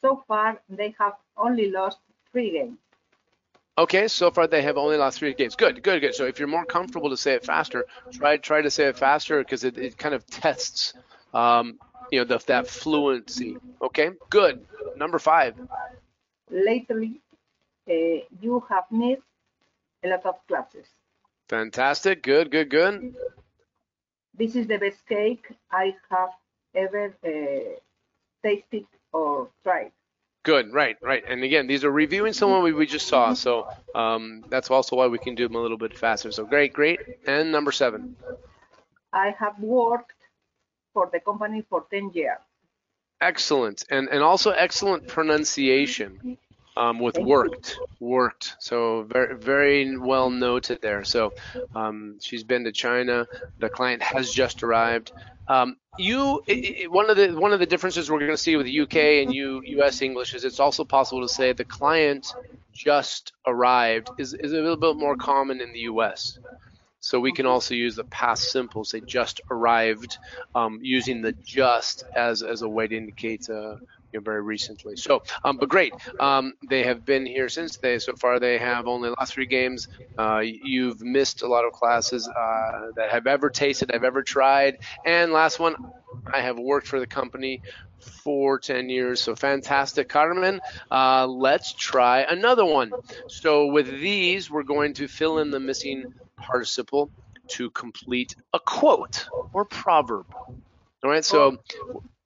[0.00, 1.98] So far, they have only lost
[2.30, 2.78] three games.
[3.76, 5.56] Okay, so far they have only lost three games.
[5.56, 6.14] Good, good, good.
[6.14, 9.38] So if you're more comfortable to say it faster, try try to say it faster
[9.38, 10.94] because it, it kind of tests,
[11.32, 11.78] um,
[12.10, 13.56] you know, the, that fluency.
[13.82, 14.66] Okay, good.
[14.96, 15.54] Number five.
[16.50, 17.20] Lately,
[17.88, 19.22] uh, you have missed
[20.04, 20.86] a lot of classes.
[21.48, 22.22] Fantastic.
[22.22, 23.14] Good, good, good.
[24.36, 26.30] This is the best cake I have
[26.74, 27.78] ever uh,
[28.42, 29.92] tasted or tried.
[30.42, 31.24] Good, right, right.
[31.26, 35.06] And again, these are reviewing someone we, we just saw, so um, that's also why
[35.06, 36.30] we can do them a little bit faster.
[36.32, 37.00] So great, great.
[37.26, 38.16] And number seven.
[39.12, 40.12] I have worked
[40.94, 42.38] for the company for 10 years.
[43.20, 46.36] Excellent, and and also excellent pronunciation
[46.76, 48.56] um, with worked, worked.
[48.58, 51.04] So very very well noted there.
[51.04, 51.32] So
[51.74, 53.26] um, she's been to China.
[53.60, 55.12] The client has just arrived.
[55.46, 58.56] Um, you it, it, one of the one of the differences we're going to see
[58.56, 62.34] with UK and U, US English is it's also possible to say the client
[62.72, 66.38] just arrived is is a little bit more common in the US.
[67.04, 70.16] So we can also use the past simple, say just arrived,
[70.54, 73.76] um, using the just as as a way to indicate uh,
[74.10, 74.96] you know, very recently.
[74.96, 75.92] So, um, but great.
[76.18, 79.86] Um, they have been here since they so far they have only lost three games.
[80.16, 84.78] Uh, you've missed a lot of classes uh, that have ever tasted, I've ever tried.
[85.04, 85.76] And last one,
[86.32, 87.60] I have worked for the company
[87.98, 89.20] for 10 years.
[89.20, 90.60] So fantastic, Carmen.
[90.90, 92.92] Uh, let's try another one.
[93.28, 96.14] So with these, we're going to fill in the missing
[96.48, 97.10] participle
[97.56, 100.26] to complete a quote or proverb.
[101.02, 101.58] All right, so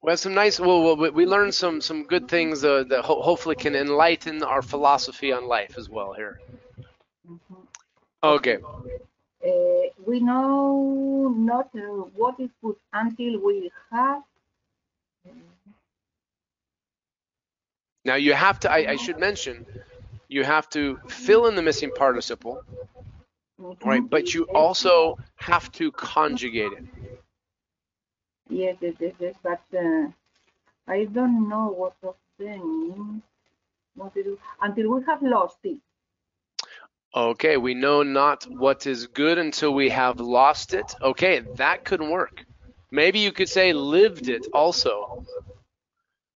[0.01, 0.59] we have some nice.
[0.59, 5.29] Well, we learned some some good things uh, that ho- hopefully can enlighten our philosophy
[5.37, 6.39] on life as well here.
[8.23, 8.57] Okay.
[9.45, 9.49] Uh,
[10.05, 11.79] we know not uh,
[12.19, 14.23] what is good until we have.
[18.05, 18.71] Now you have to.
[18.71, 19.65] I, I should mention,
[20.27, 22.63] you have to fill in the missing participle.
[23.83, 24.03] Right?
[24.09, 26.85] But you also have to conjugate it.
[28.49, 30.07] Yes, yes, yes, yes, but uh,
[30.87, 33.23] I don't know what of them.
[33.95, 35.79] What to do until we have lost it.
[37.15, 40.95] Okay, we know not what is good until we have lost it.
[41.01, 42.45] Okay, that could work.
[42.91, 45.25] Maybe you could say lived it also.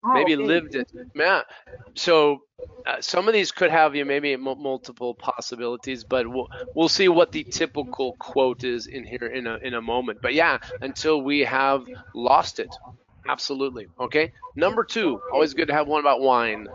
[0.03, 0.43] Oh, Maybe okay.
[0.43, 0.91] lived it.
[1.15, 1.43] Yeah.
[1.95, 2.41] So
[2.85, 7.07] uh, some of these could have you maybe m- multiple possibilities, but we'll we'll see
[7.09, 10.19] what the typical quote is in here in a in a moment.
[10.21, 12.79] But yeah, until we have lost it.
[13.27, 13.87] Absolutely.
[13.99, 14.33] Okay.
[14.55, 16.67] Number two, always good to have one about wine.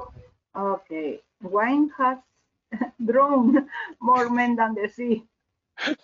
[0.56, 2.18] Okay, wine has
[3.04, 3.68] drawn
[4.00, 5.26] more men than the sea.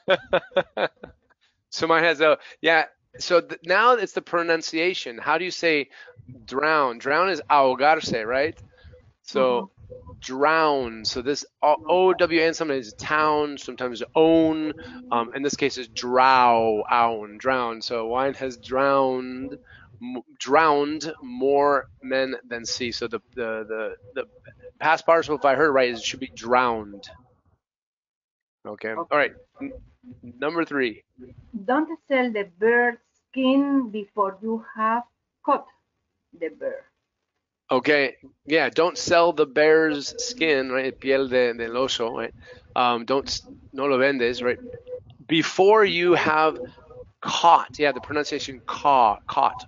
[1.70, 2.84] so mine has a yeah.
[3.18, 5.18] So th- now it's the pronunciation.
[5.18, 5.88] How do you say
[6.44, 6.98] drown?
[6.98, 8.58] Drown is ahogarse, right?
[9.22, 9.70] So
[10.20, 11.04] drown.
[11.04, 14.72] So this O W N sometimes is town, sometimes own.
[15.10, 17.80] Um, in this case, is drow, own, drown.
[17.80, 19.58] So wine has drowned,
[20.02, 22.92] m- drowned more men than sea.
[22.92, 24.24] So the the the, the
[24.78, 27.08] past participle, if I heard right, should be drowned.
[28.66, 28.92] Okay.
[28.92, 29.32] All right.
[29.60, 29.72] N-
[30.38, 31.02] number three.
[31.64, 32.98] Don't sell the bird
[33.30, 35.04] skin before you have
[35.44, 35.66] caught
[36.40, 36.85] the bird.
[37.70, 38.16] Okay,
[38.47, 40.99] yeah, don't sell the bear's skin, right?
[40.99, 42.35] Piel de, del oso, right?
[42.77, 43.29] Um, don't,
[43.73, 44.59] no lo vendes, right?
[45.27, 46.59] Before you have
[47.20, 49.66] caught, yeah, the pronunciation ca, caught,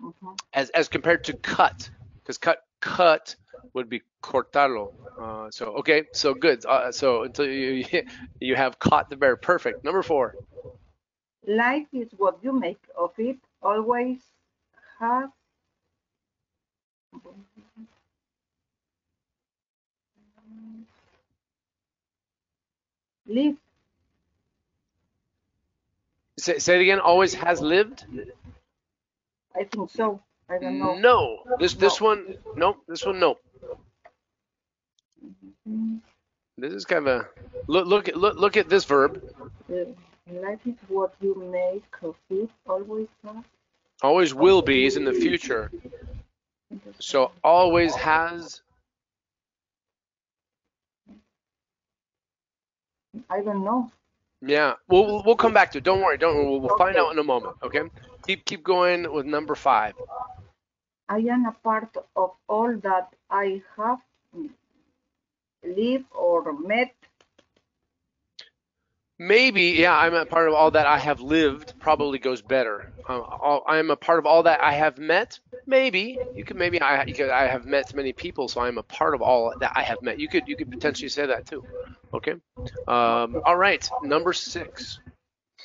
[0.00, 0.36] Mhm.
[0.52, 1.90] as as compared to cut,
[2.22, 3.36] because cut, cut
[3.74, 4.92] would be cortarlo.
[5.18, 6.64] Uh, so okay, so good.
[6.64, 7.84] Uh, so until you
[8.40, 9.84] you have caught the bear, perfect.
[9.84, 10.36] Number four.
[11.46, 13.38] Life is what you make of it.
[13.62, 14.32] Always
[14.98, 15.32] have.
[23.26, 23.56] Live.
[26.38, 27.00] Say, say it again.
[27.00, 28.04] Always has lived.
[29.54, 30.20] I think so.
[30.48, 30.94] I don't know.
[30.96, 33.36] No, this this one, no, this one, no.
[36.58, 37.28] This is kind of a
[37.66, 37.86] look.
[37.86, 39.22] Look at look look at this verb.
[39.70, 39.74] uh,
[40.32, 42.50] Life is what you make of it.
[42.66, 43.08] Always.
[44.02, 45.70] Always will be is in the future.
[46.98, 48.62] So always has.
[53.30, 53.90] I don't know.
[54.42, 55.84] Yeah, we'll we'll- come back to it.
[55.84, 56.18] Don't worry.
[56.18, 56.46] Don't worry.
[56.46, 57.00] We'll, we'll find Okay.
[57.06, 57.56] out in a moment.
[57.62, 57.82] Okay.
[58.26, 59.94] Keep keep going with number five.
[61.08, 63.98] I am a part of all that I have
[65.64, 66.94] lived or met.
[69.18, 69.96] Maybe yeah.
[69.96, 71.74] I'm a part of all that I have lived.
[71.80, 72.92] probably goes better.
[73.08, 75.40] All, I'm a part of all that I have met.
[75.66, 78.82] Maybe you could maybe I you could, I have met many people, so I'm a
[78.82, 80.20] part of all that I have met.
[80.20, 81.64] You could you could potentially say that too.
[82.12, 82.34] Okay.
[82.86, 83.88] Um, all right.
[84.02, 85.00] Number six.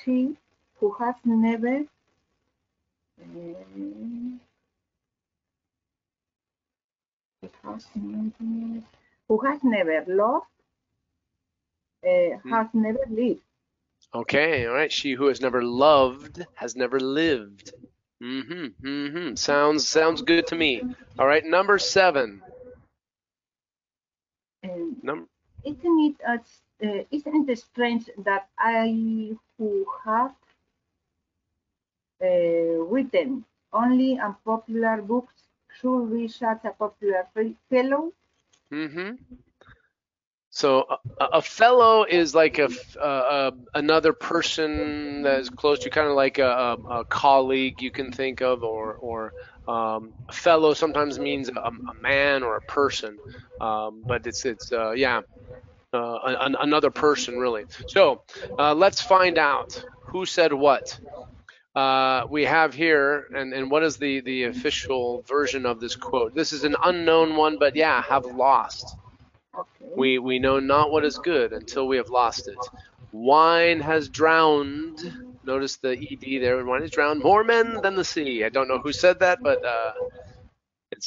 [0.04, 0.38] She
[0.80, 1.84] who has never
[3.34, 3.56] who
[7.64, 8.82] has never,
[9.28, 10.46] who has never loved
[12.08, 13.42] uh, has never lived.
[14.14, 14.66] Okay.
[14.68, 14.92] All right.
[14.92, 17.74] She who has never loved has never lived.
[18.22, 18.88] Mm-hmm.
[18.88, 19.36] Mm-hmm.
[19.36, 20.82] Sounds sounds good to me.
[21.20, 21.46] All right.
[21.46, 22.42] Number seven.
[25.04, 25.28] Number.
[25.66, 26.38] isn't it uh,
[26.86, 30.36] uh, isn't it strange that I who have
[32.22, 35.34] uh, written only unpopular books
[35.80, 37.28] should be such a popular
[37.70, 38.12] fellow?
[38.72, 39.16] Mm-hmm.
[40.62, 40.86] So
[41.20, 42.70] a, a fellow is like a,
[43.74, 48.42] another person that is close to kind of like a, a, colleague you can think
[48.42, 49.34] of, or or
[49.68, 53.18] um, fellow sometimes means a, a man or a person,
[53.60, 55.22] um, but it's it's uh, yeah
[55.94, 57.66] uh, an, another person really.
[57.88, 58.22] So
[58.60, 61.00] uh, let's find out who said what.
[61.74, 66.36] Uh, we have here, and, and what is the, the official version of this quote?
[66.36, 68.98] This is an unknown one, but yeah, have lost.
[69.96, 72.58] We we know not what is good until we have lost it.
[73.12, 75.00] Wine has drowned.
[75.44, 76.66] Notice the ed there.
[76.66, 78.44] Wine has drowned more men than the sea.
[78.44, 79.92] I don't know who said that, but uh,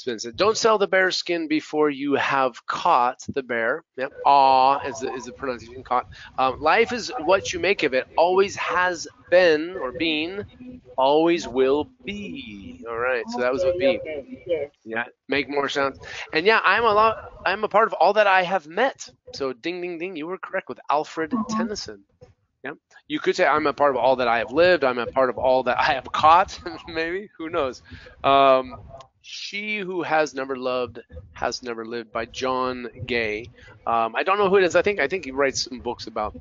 [0.02, 0.36] it's said.
[0.36, 3.84] Don't sell the bear skin before you have caught the bear.
[3.96, 4.12] Yep.
[4.24, 6.06] Aw is the, is the pronunciation caught.
[6.38, 8.06] Um, life is what you make of it.
[8.16, 10.44] Always has been or been.
[10.96, 12.84] Always will be.
[12.88, 13.28] All right.
[13.30, 14.00] So that was what be.
[14.84, 15.98] Yeah, make more sounds.
[16.32, 17.16] And yeah, I'm a lot.
[17.44, 19.08] I'm a part of all that I have met.
[19.32, 20.16] So ding, ding, ding.
[20.16, 21.46] You were correct with Alfred Mhm.
[21.48, 22.04] Tennyson.
[22.64, 22.72] Yeah,
[23.08, 24.84] you could say I'm a part of all that I have lived.
[24.84, 26.58] I'm a part of all that I have caught.
[26.88, 27.82] Maybe who knows?
[28.24, 28.78] Um,
[29.26, 31.00] she who has never loved
[31.32, 33.48] has never lived by John Gay.
[33.86, 34.76] Um, I don't know who it is.
[34.76, 36.36] I think I think he writes some books about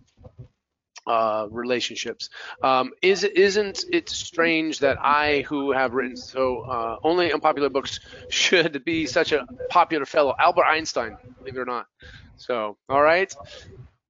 [1.08, 2.30] uh, relationships.
[2.62, 8.02] Um, is isn't it strange that I, who have written so uh, only unpopular books,
[8.30, 10.36] should be such a popular fellow?
[10.38, 11.88] Albert Einstein, believe it or not.
[12.36, 13.34] So, all right.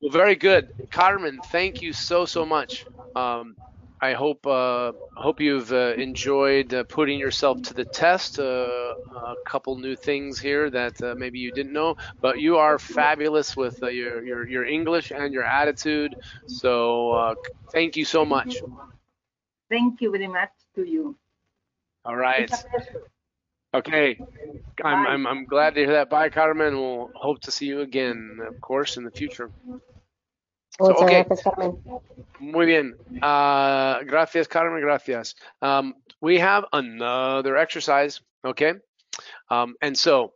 [0.01, 1.39] Well, very good, Carmen.
[1.51, 2.85] Thank you so so much.
[3.15, 3.55] Um,
[4.03, 8.37] I hope uh, hope you've uh, enjoyed uh, putting yourself to the test.
[8.37, 12.77] Uh, a couple new things here that uh, maybe you didn't know, but you are
[12.77, 16.15] fabulous with uh, your, your your English and your attitude.
[16.47, 17.35] So uh,
[17.71, 18.51] thank you so much.
[19.69, 21.15] Thank you very much to you.
[22.03, 22.49] All right.
[22.51, 23.03] It's a pleasure.
[23.73, 24.19] Okay.
[24.83, 26.09] I'm, I'm I'm glad to hear that.
[26.09, 26.75] Bye, Carmen.
[26.75, 29.49] We'll hope to see you again, of course, in the future.
[30.79, 31.23] Muchas okay.
[31.23, 31.83] gracias, Carmen.
[32.39, 32.95] Muy bien.
[33.21, 34.81] Uh, gracias, Carmen.
[34.81, 35.35] Gracias.
[35.61, 38.21] Um, we have another exercise.
[38.43, 38.73] Okay.
[39.49, 40.33] Um, and so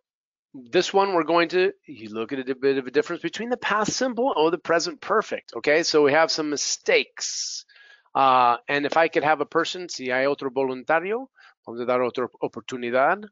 [0.53, 3.57] this one we're going to you look at a bit of a difference between the
[3.57, 5.53] past simple or the present perfect.
[5.57, 5.83] Okay.
[5.83, 7.65] So we have some mistakes.
[8.13, 11.29] Uh, and if I could have a person, si hay otro voluntario,
[11.65, 13.23] vamos a dar otra oportunidad.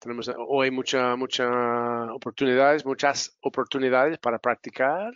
[0.00, 1.44] Tenemos hoy mucha, mucha
[2.12, 5.12] oportunidades, muchas oportunidades para practicar.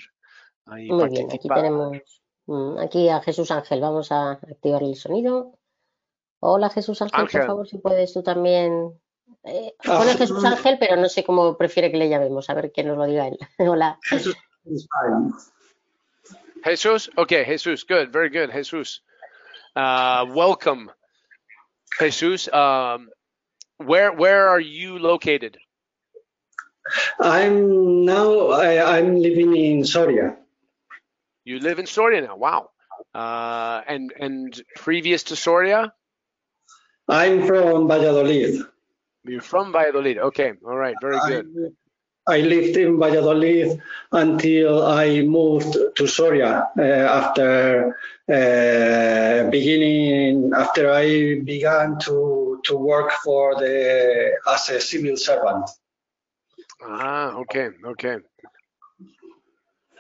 [0.67, 3.81] Muy bien, aquí tenemos mm, aquí a Jesús Ángel.
[3.81, 5.59] Vamos a activar el sonido.
[6.41, 7.41] Hola Jesús Ángel, Ángel.
[7.41, 8.99] por favor, si puedes tú también.
[9.45, 12.49] Eh, Ah, pone Jesús Ángel, pero no sé cómo prefiere que le llamemos.
[12.49, 13.39] A ver que nos lo diga él.
[13.59, 13.99] Hola.
[14.09, 15.33] Fine.
[16.65, 17.11] Jesus?
[17.17, 17.85] Okay, Jesus.
[17.85, 18.13] Good.
[18.13, 18.51] Very good.
[18.53, 19.03] Jesus.
[19.75, 20.91] Uh, welcome.
[21.99, 23.11] Jesus, um,
[23.79, 25.59] where where are you located?
[27.21, 30.37] I'm now I, I'm living in Soria.
[31.45, 32.37] You live in Soria now.
[32.37, 32.71] Wow.
[33.15, 35.93] Uh, and and previous to Soria,
[37.09, 38.65] I'm from Valladolid.
[39.25, 40.19] you're from Valladolid.
[40.19, 40.53] Okay.
[40.65, 40.95] All right.
[41.01, 41.75] Very good.
[42.27, 47.97] I, I lived in Valladolid until I moved to Soria uh, after
[48.29, 55.69] uh, beginning after I began to to work for the as a civil servant.
[56.81, 57.35] Ah.
[57.43, 57.71] Okay.
[57.85, 58.19] Okay.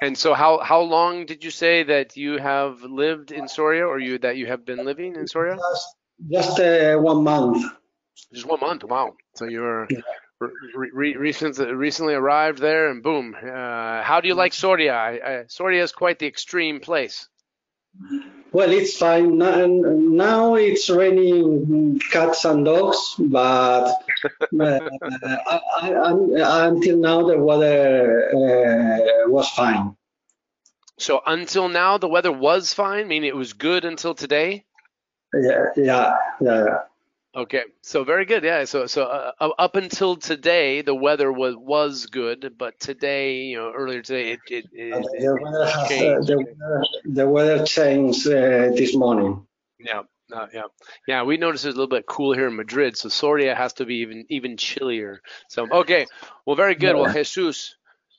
[0.02, 4.00] And so how how long did you say that you have lived in Soria, or
[4.00, 5.56] you that you have been living in Soria?
[5.56, 5.96] Just,
[6.28, 7.64] just uh, one month.
[8.34, 8.82] Just one month.
[8.82, 9.14] Wow.
[9.36, 9.86] So you're
[10.40, 13.36] re- re- recent, recently arrived there, and boom.
[13.40, 14.92] Uh, how do you like Soria?
[14.92, 17.28] I, I, Soria is quite the extreme place.
[18.52, 19.38] Well, it's fine.
[19.38, 23.94] Now, it's raining cats and dogs, but
[24.60, 24.80] uh,
[25.48, 29.96] I, I, I, until now the weather uh, was fine.
[30.98, 34.64] So until now, the weather was fine, meaning it was good until today.
[35.34, 36.78] Yeah, yeah, yeah.
[37.34, 38.44] Okay, so very good.
[38.44, 43.44] Yeah, so so uh, uh, up until today, the weather was was good, but today,
[43.44, 46.28] you know, earlier today, it it, it, And the weather has uh, changed.
[46.28, 49.46] the weather, the weather changed uh, this morning.
[49.80, 50.64] Yeah, uh, yeah,
[51.08, 51.22] yeah.
[51.22, 53.96] We noticed it's a little bit cool here in Madrid, so Soria has to be
[53.96, 55.22] even even chillier.
[55.48, 56.06] So okay,
[56.44, 56.96] well, very good.
[56.96, 57.76] Well, Jesus,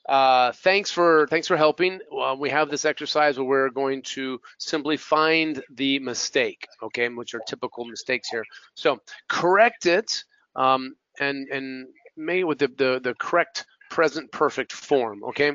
[0.08, 2.00] uh, thanks for thanks for helping.
[2.10, 7.34] Well, we have this exercise where we're going to simply find the mistake, okay, which
[7.34, 8.44] are typical mistakes here.
[8.74, 8.98] So
[9.28, 10.24] correct it,
[10.56, 11.86] um, and and
[12.16, 15.52] make it with the, the the correct present perfect form, okay.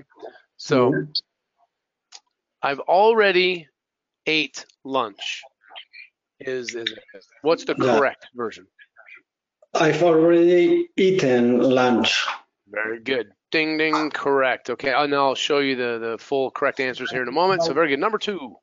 [0.58, 0.94] So.
[2.62, 3.70] I've already
[4.26, 5.42] ate lunch.
[6.42, 6.94] Is is
[7.42, 7.98] what's the Yeah.
[7.98, 8.68] correct version?
[9.74, 12.26] I've already eaten lunch.
[12.68, 13.32] Very good.
[13.52, 14.70] Ding ding, correct.
[14.70, 17.64] Okay, and I'll show you the the full correct answers here in a moment.
[17.64, 18.00] So very good.
[18.00, 18.56] Number two.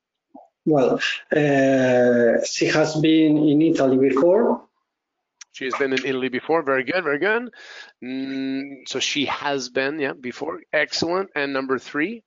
[0.64, 4.62] Well, uh, she has been in Italy before.
[5.52, 6.62] She has been in Italy before.
[6.62, 7.50] Very good, very good.
[8.04, 10.60] Mm, so she has been, yeah, before.
[10.72, 11.30] Excellent.
[11.34, 12.24] And number three.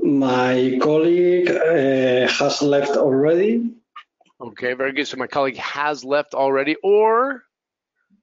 [0.00, 3.74] My colleague uh, has left already,
[4.40, 5.06] Okay, very good.
[5.06, 7.44] So my colleague has left already, or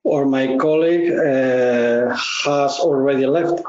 [0.03, 3.61] or my colleague uh, has already left.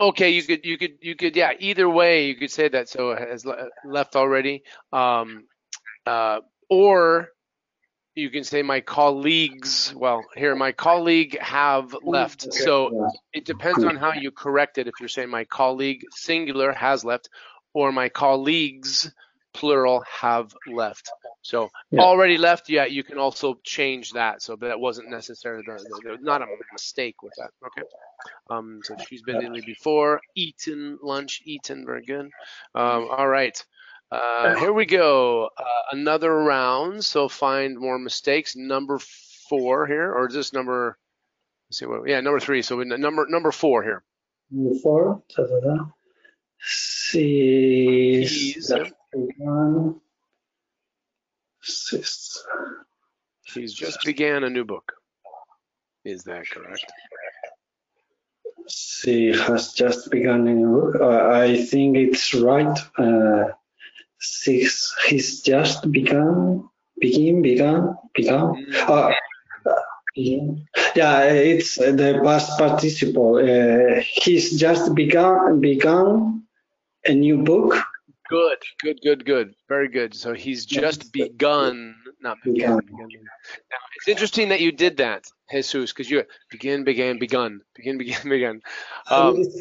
[0.00, 1.52] Okay, you could, you could, you could, yeah.
[1.58, 2.88] Either way, you could say that.
[2.88, 3.46] So has
[3.84, 4.62] left already,
[4.92, 5.44] um,
[6.06, 6.40] uh,
[6.70, 7.28] or
[8.14, 9.94] you can say my colleagues.
[9.94, 12.46] Well, here my colleague have left.
[12.46, 13.08] Okay, So yeah.
[13.34, 14.86] it depends on how you correct it.
[14.86, 17.28] If you're saying my colleague singular has left,
[17.74, 19.12] or my colleagues
[19.52, 21.10] plural have left.
[21.42, 22.02] So Yeah.
[22.02, 22.68] already left.
[22.68, 24.42] Yeah, you can also change that.
[24.42, 27.50] So that wasn't necessarily the, not a mistake with that.
[27.66, 27.82] Okay.
[28.50, 30.20] Um, so she's been in Italy before.
[30.34, 31.42] Eaten lunch.
[31.44, 31.86] Eaten.
[31.86, 32.30] Very good.
[32.74, 33.56] Um, all right.
[34.12, 35.48] Uh, here we go.
[35.56, 37.04] Uh, another round.
[37.04, 38.56] So find more mistakes.
[38.56, 38.98] Number
[39.48, 40.98] four here, or is this number?
[41.68, 42.08] Let's see what.
[42.08, 42.62] Yeah, number three.
[42.62, 44.02] So we, number number four here.
[44.52, 45.84] Before, da, da, da.
[47.12, 48.72] He's-
[49.12, 50.00] just begun.
[51.60, 52.42] She's-
[53.54, 54.92] He's just began a new book.
[56.04, 56.84] Is that correct?
[58.68, 60.46] She has just begun.
[60.46, 62.78] In, uh, I think it's right.
[62.96, 63.48] Uh,
[64.20, 64.94] six.
[65.08, 66.68] He's just begun.
[67.00, 67.42] Begin.
[67.42, 67.96] Begun.
[68.14, 68.54] Begun.
[68.54, 69.12] Mm, Uh.
[70.14, 73.36] Yeah, it's the past participle.
[73.36, 75.60] Uh, he's just begun.
[75.60, 76.44] Begun
[77.06, 77.74] a new book.
[78.30, 79.54] Good, good, good, good.
[79.68, 80.14] Very good.
[80.14, 82.80] So he's just begun, not began.
[82.92, 88.28] Now it's interesting that you did that, Jesus, because you begin, began, begun, begin, begin,
[88.28, 88.62] begun.
[89.10, 89.58] Um, it's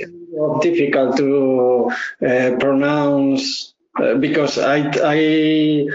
[0.62, 1.92] difficult to
[2.24, 5.88] uh, pronounce uh, because I I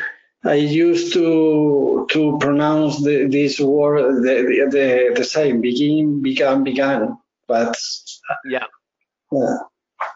[0.45, 7.18] I used to to pronounce the, this word the, the the same begin began began
[7.47, 7.77] but
[8.45, 8.64] yeah,
[9.31, 9.57] yeah,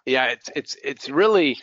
[0.07, 0.25] yeah.
[0.27, 1.59] It's it's it's really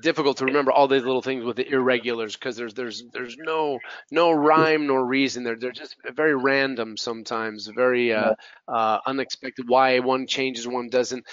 [0.00, 3.78] difficult to remember all these little things with the irregulars because there's there's there's no
[4.10, 5.44] no rhyme nor reason.
[5.44, 8.34] They're they're just very random sometimes, very uh,
[8.66, 9.68] uh, unexpected.
[9.68, 11.24] Why one changes, one doesn't.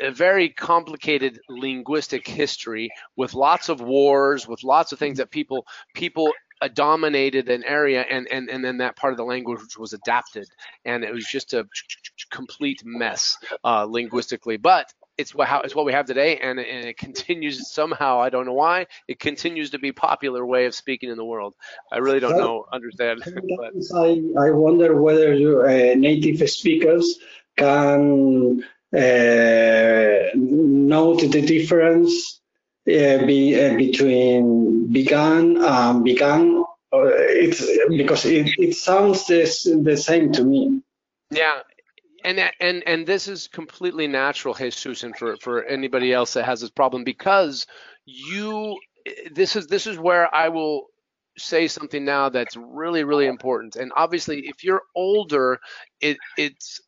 [0.00, 5.66] A very complicated linguistic history with lots of wars, with lots of things that people
[5.94, 6.32] people
[6.68, 10.48] dominated an area, and and and then that part of the language was adapted,
[10.84, 11.66] and it was just a
[12.30, 14.56] complete mess uh, linguistically.
[14.56, 14.92] But
[15.22, 18.20] it's what how it's what we have today, and, it- and it continues somehow.
[18.20, 21.54] I don't know why it continues to be popular way of speaking in the world.
[21.90, 23.22] I really don't know understand.
[23.60, 23.72] but
[24.04, 24.08] I,
[24.46, 27.04] I wonder whether you, uh, native speakers
[27.56, 28.62] can
[28.94, 32.40] uh, note the difference
[32.88, 36.64] uh, be, uh, between began and began.
[36.94, 37.08] Uh,
[37.44, 40.82] it's because it, it sounds this, the same to me.
[41.30, 41.60] Yeah,
[42.24, 46.60] and and and this is completely natural, Jesus, and for for anybody else that has
[46.60, 47.66] this problem because
[48.04, 48.78] you
[49.32, 50.86] this is this is where I will
[51.38, 53.76] say something now that's really really important.
[53.76, 55.60] And obviously, if you're older,
[56.00, 56.80] it it's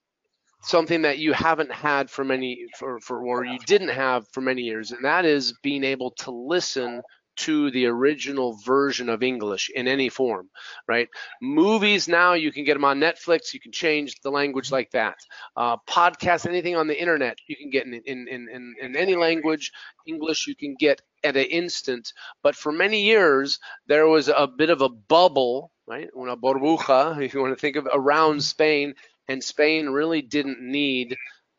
[0.63, 4.63] something that you haven't had for many for for or you didn't have for many
[4.63, 7.03] years, and that is being able to listen
[7.37, 10.49] to the original version of English in any form,
[10.87, 11.09] right?
[11.41, 13.53] Movies now you can get them on Netflix.
[13.53, 15.17] You can change the language like that.
[15.57, 19.73] Uh, podcasts, anything on the internet, you can get in in, in, in any language.
[20.07, 22.13] English you can get at an instant.
[22.43, 26.09] But for many years there was a bit of a bubble, right?
[26.17, 28.95] Una burbuja, if you want to think of around Spain,
[29.29, 31.17] and Spain really didn't need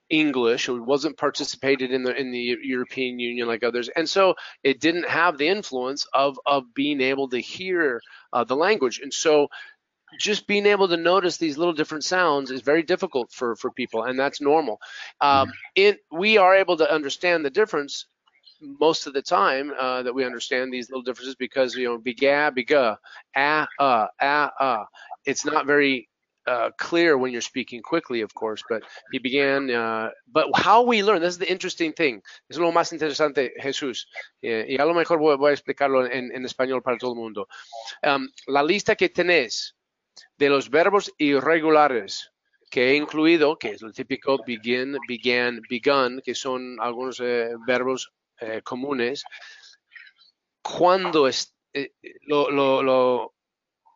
[0.10, 0.70] English.
[0.70, 5.10] It wasn't participated in the in the European Union like others, and so it didn't
[5.10, 8.02] have the influence of of being able to hear
[8.34, 9.00] uh, the language.
[9.00, 9.48] And so,
[10.20, 14.04] just being able to notice these little different sounds is very difficult for for people,
[14.04, 14.80] and that's normal.
[15.22, 18.06] Um, it we are able to understand the difference
[18.62, 22.52] most of the time uh, that we understand these little differences because you know biga
[22.56, 22.98] biga
[23.36, 24.84] ah uh ah uh
[25.26, 26.08] it's not very
[26.48, 29.70] uh, clear when you're speaking quickly, of course, but he began.
[29.70, 32.22] Uh, but how we learn, this is the interesting thing.
[32.50, 34.08] Es lo más interesante, Jesús.
[34.42, 37.18] Eh, y a lo mejor voy, voy a explicarlo en, en, español para todo el
[37.18, 37.48] mundo.
[38.04, 39.76] Um, la lista que tenés
[40.38, 42.32] de los verbos irregulares
[42.70, 48.12] que he incluido, que es lo típico begin, began, begun, que son algunos eh, verbos
[48.40, 49.24] eh, comunes,
[50.62, 51.94] cuando es, eh,
[52.24, 53.35] lo, lo, lo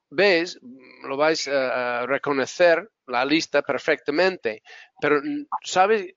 [0.10, 0.60] ves,
[1.04, 4.64] lo vais a reconocer la lista perfectamente,
[5.02, 5.22] pero
[5.64, 6.14] sabes,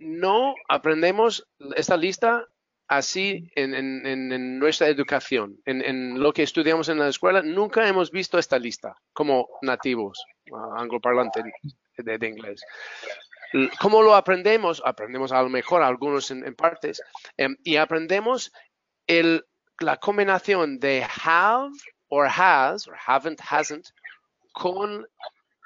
[0.00, 2.46] no aprendemos esta lista
[2.88, 8.10] así en, en, en nuestra educación, en, lo que estudiamos en la escuela, nunca hemos
[8.10, 10.24] visto esta lista como nativos
[10.76, 11.44] angloparlantes
[11.96, 12.62] de, de, inglés.
[13.80, 14.82] ¿Cómo lo aprendemos?
[14.84, 17.02] Aprendemos a lo mejor algunos en, partes
[17.38, 18.52] um, y aprendemos
[19.06, 19.46] el,
[19.80, 21.70] la combinación de have
[22.14, 23.86] or has or haven't, hasn't
[24.56, 25.04] con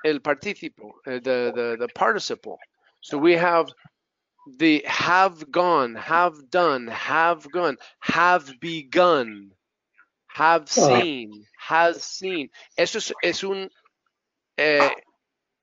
[0.05, 2.59] el participo, uh, the, the, the participle.
[3.01, 3.69] So we have
[4.57, 9.51] the have gone, have done, have gone, have begun,
[10.29, 10.89] have ah.
[10.89, 12.49] seen, has seen.
[12.77, 13.69] Eso es, es un
[14.57, 14.91] eh,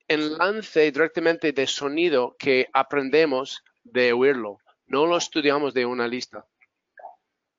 [0.08, 4.60] enlace directamente de sonido que aprendemos de oírlo.
[4.88, 6.46] No lo estudiamos de una lista.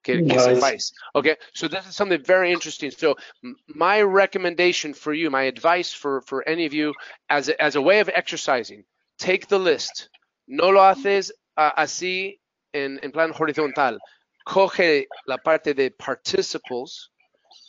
[0.07, 0.93] Que, que sepáis.
[1.17, 2.93] Okay, so this is something very interesting.
[2.93, 3.17] So
[3.67, 6.95] my recommendation for you, my advice for, for any of you
[7.29, 8.85] as a, as a way of exercising,
[9.19, 10.09] take the list.
[10.47, 12.39] No lo haces uh, así
[12.73, 13.99] en, en, plan horizontal.
[14.47, 17.11] Coge la parte de participles,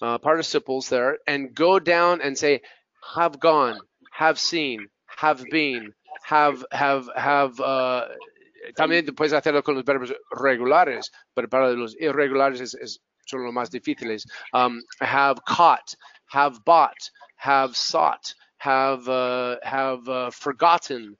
[0.03, 2.61] uh, participles there, and go down and say,
[3.15, 3.79] have gone,
[4.11, 5.91] have seen, have been,
[6.23, 8.05] have, have, have, uh,
[8.75, 13.53] también puedes hacerlo con los verbos regulares, pero para los irregulares es, es, son los
[13.53, 14.25] más difíciles.
[14.53, 15.95] Um, have caught,
[16.27, 16.97] have bought,
[17.35, 21.17] have sought, have, uh, have uh, forgotten.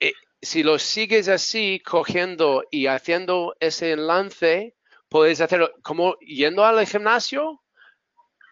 [0.00, 4.74] It, si lo sigues así, cogiendo y haciendo ese enlace,
[5.08, 7.62] puedes hacerlo como yendo al gimnasio,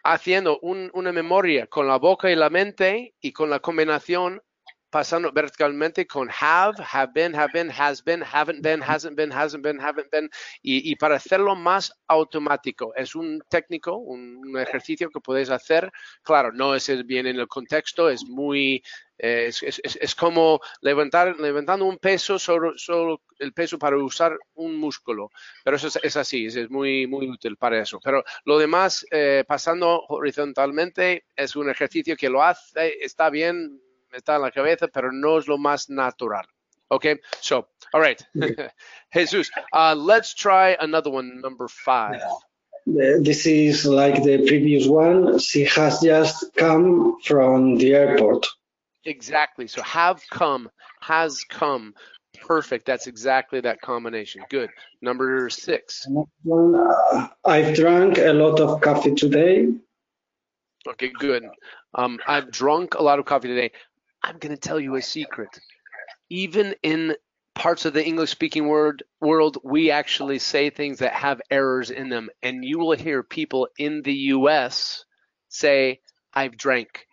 [0.05, 4.43] haciendo un, una memoria con la boca y la mente y con la combinación
[4.93, 9.62] pasando verticalmente con have, have been, have been, has been, haven't been, hasn't been, hasn't
[9.62, 10.28] been, haven't been,
[10.62, 12.95] y, y para hacerlo más automático.
[12.95, 15.90] Es un técnico, un, un, ejercicio que puedes hacer.
[16.22, 18.82] Claro, no es bien en el contexto, es muy,
[19.16, 24.36] eh, es, es, es, como levantar, levantando un peso, solo, solo, el peso para usar
[24.55, 25.30] un músculo.
[25.64, 27.99] Pero eso es, así, es, muy, muy útil para eso.
[28.05, 33.80] Pero lo demás, eh, pasando horizontalmente, es un ejercicio que lo hace, está bien
[34.18, 36.46] está en la cabeza, pero no es lo más natural.
[36.90, 38.22] Okay, so, all right.
[39.14, 42.20] Jesus, uh, let's try another one, number five.
[42.86, 45.38] This is like the previous one.
[45.38, 48.46] She has just come from the airport.
[49.04, 49.66] Exactly.
[49.68, 50.68] So have come,
[51.00, 51.94] has come.
[52.40, 52.86] Perfect.
[52.86, 54.42] That's exactly that combination.
[54.50, 54.70] Good.
[55.00, 56.06] Number six.
[56.50, 59.68] Uh, I've drank a lot of coffee today.
[60.88, 61.44] Okay, good.
[61.94, 63.70] Um, I've drunk a lot of coffee today.
[64.22, 65.48] I'm going to tell you a secret.
[66.30, 67.16] Even in
[67.54, 72.08] parts of the English speaking word world, we actually say things that have errors in
[72.08, 72.30] them.
[72.42, 75.04] And you will hear people in the US
[75.48, 76.00] say,
[76.32, 77.06] I've drank.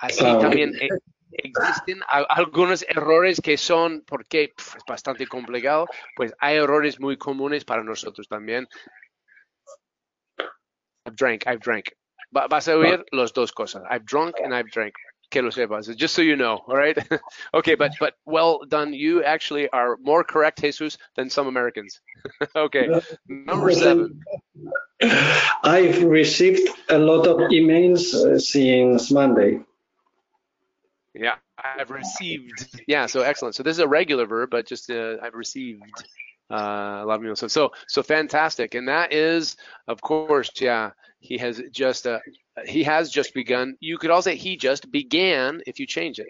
[0.00, 0.40] Así oh.
[0.40, 0.74] también
[1.32, 5.86] existen algunos errores que son, porque es bastante complicado,
[6.16, 8.68] pues hay errores muy comunes para nosotros también.
[11.04, 11.90] I've drank, I've drank.
[12.30, 13.16] Vas a oír ah.
[13.16, 13.82] las dos cosas.
[13.90, 14.94] I've drunk and I've drank
[15.30, 16.96] que lo sepas, just so you know, all right?
[17.54, 18.92] okay, but but well done.
[18.92, 22.00] You actually are more correct, Jesus, than some Americans.
[22.56, 22.88] okay,
[23.28, 24.22] number seven.
[25.62, 29.60] I've received a lot of emails uh, since Monday.
[31.14, 32.80] Yeah, I've received.
[32.86, 33.54] Yeah, so excellent.
[33.54, 35.82] So this is a regular verb, but just uh, I've received
[36.50, 37.38] uh, a lot of emails.
[37.38, 39.56] So so so fantastic, and that is,
[39.86, 40.92] of course, yeah.
[41.20, 42.20] He has just uh,
[42.66, 43.76] he has just begun.
[43.80, 46.28] You could also say he just began if you change it.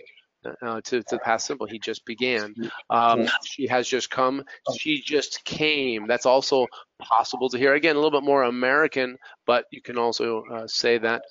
[0.63, 1.67] Uh, to, to the past simple.
[1.67, 2.55] He just began.
[2.89, 4.45] Um, she has just come.
[4.79, 6.07] She just came.
[6.07, 6.69] That's also
[7.01, 7.75] possible to hear.
[7.75, 11.23] Again, a little bit more American, but you can also uh, say that.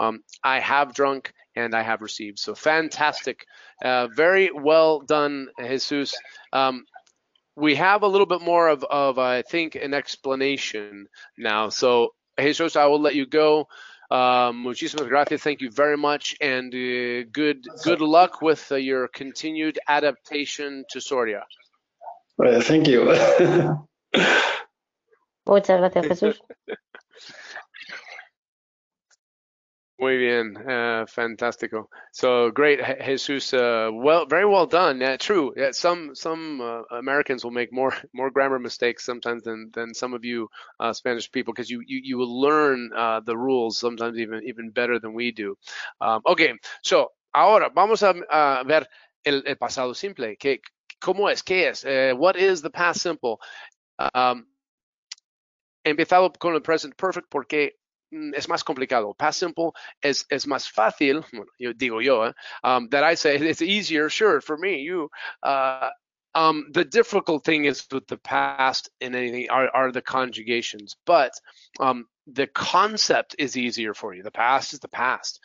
[0.00, 2.38] um, I have drunk and I have received.
[2.38, 3.46] So fantastic.
[3.84, 6.16] Uh, very well done, Jesus.
[6.52, 6.84] Um,
[7.56, 11.06] we have a little bit more of, of I think, an explanation
[11.38, 11.68] now.
[11.68, 13.68] So, Jesus, I will let you go.
[14.10, 15.42] Um, muchísimas gracias.
[15.42, 21.00] Thank you very much, and uh, good good luck with uh, your continued adaptation to
[21.00, 21.44] Soria.
[22.36, 23.04] Well, thank you.
[25.46, 26.40] Muchas gracias, Jesús.
[29.96, 31.88] Muy bien, uh, fantastico.
[32.12, 33.54] So great, Jesus.
[33.54, 35.16] Uh, well, very well done.
[35.20, 35.54] True.
[35.56, 40.12] Yeah, some some uh, Americans will make more more grammar mistakes sometimes than than some
[40.12, 44.18] of you uh, Spanish people because you, you you will learn uh, the rules sometimes
[44.18, 45.56] even even better than we do.
[46.00, 48.88] Um, okay, so ahora vamos a, a ver
[49.24, 50.36] el, el, pasado simple.
[50.36, 50.60] ¿Qué,
[51.00, 51.42] ¿Cómo es?
[51.42, 51.84] ¿Qué es?
[51.84, 53.40] Uh, what is the past simple?
[54.12, 54.44] Um,
[55.84, 57.76] empezado con el present perfect porque
[58.34, 59.14] es más complicado.
[59.14, 62.32] Past simple es, es más fácil, bueno, yo digo yo, eh?
[62.62, 65.10] um, that I say it's easier, sure, for me, you.
[65.42, 65.90] Uh,
[66.36, 71.32] um, the difficult thing is with the past and anything are, are the conjugations, but
[71.78, 74.22] um, the concept is easier for you.
[74.22, 75.40] The past is the past.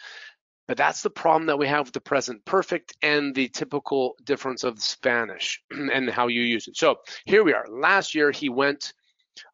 [0.67, 4.63] But that's the problem that we have with the present perfect and the typical difference
[4.63, 6.77] of Spanish and how you use it.
[6.77, 7.65] So here we are.
[7.67, 8.93] Last year he went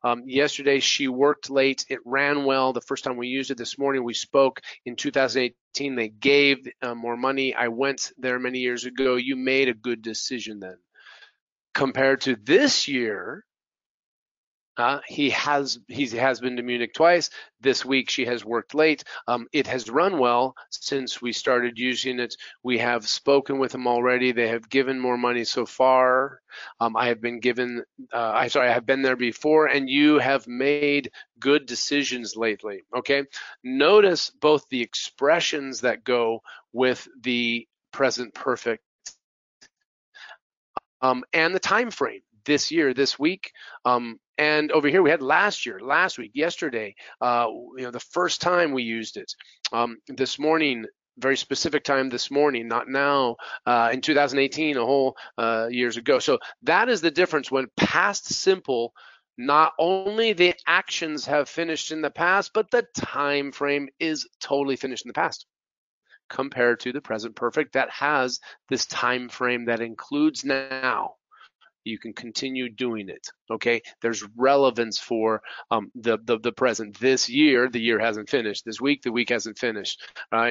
[0.03, 1.85] um, yesterday, she worked late.
[1.89, 2.73] It ran well.
[2.73, 5.95] The first time we used it this morning, we spoke in 2018.
[5.95, 7.53] They gave uh, more money.
[7.53, 9.15] I went there many years ago.
[9.15, 10.77] You made a good decision then.
[11.73, 13.45] Compared to this year,
[14.77, 17.29] uh, he has he has been to Munich twice.
[17.61, 19.03] This week she has worked late.
[19.27, 22.35] Um, it has run well since we started using it.
[22.63, 24.31] We have spoken with them already.
[24.31, 26.41] They have given more money so far.
[26.79, 27.83] Um, I have been given.
[28.13, 32.83] Uh, I sorry, I have been there before, and you have made good decisions lately.
[32.95, 33.23] Okay.
[33.63, 36.41] Notice both the expressions that go
[36.73, 38.83] with the present perfect
[41.01, 43.51] um, and the time frame this year, this week.
[43.85, 47.99] Um, and over here we had last year, last week, yesterday, uh, you know, the
[47.99, 49.33] first time we used it.
[49.71, 50.85] Um, this morning,
[51.17, 56.19] very specific time this morning, not now, uh, in 2018, a whole uh, years ago.
[56.19, 58.93] So that is the difference when past simple,
[59.37, 64.75] not only the actions have finished in the past, but the time frame is totally
[64.75, 65.45] finished in the past
[66.29, 71.15] compared to the present perfect that has this time frame that includes now
[71.85, 73.27] you can continue doing it.
[73.49, 76.99] Okay, there's relevance for um, the, the the present.
[76.99, 78.65] This year, the year hasn't finished.
[78.65, 80.01] This week, the week hasn't finished.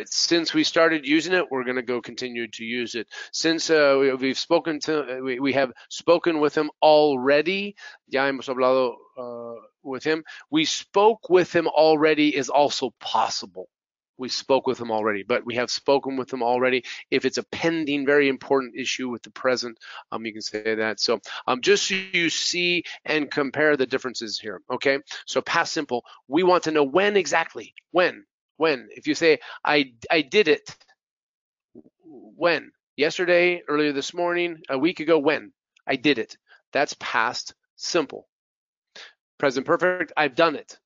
[0.06, 3.08] Since we started using it, we're going to go continue to use it.
[3.32, 7.76] Since uh, we, have spoken to, we, we have spoken with him already.
[8.08, 10.24] Ya hemos hablado uh, with him.
[10.50, 13.68] We spoke with him already is also possible
[14.16, 16.84] we spoke with them already, but we have spoken with them already.
[17.10, 19.78] If it's a pending, very important issue with the present,
[20.12, 21.00] um, you can say that.
[21.00, 24.98] So um, just so you see and compare the differences here, okay?
[25.26, 28.24] So past simple, we want to know when exactly, when,
[28.56, 28.88] when.
[28.90, 30.74] If you say, I, I did it,
[32.04, 32.72] when?
[32.96, 35.52] Yesterday, earlier this morning, a week ago, when?
[35.86, 36.36] I did it.
[36.72, 38.28] That's past simple.
[39.38, 40.78] Present perfect, I've done it.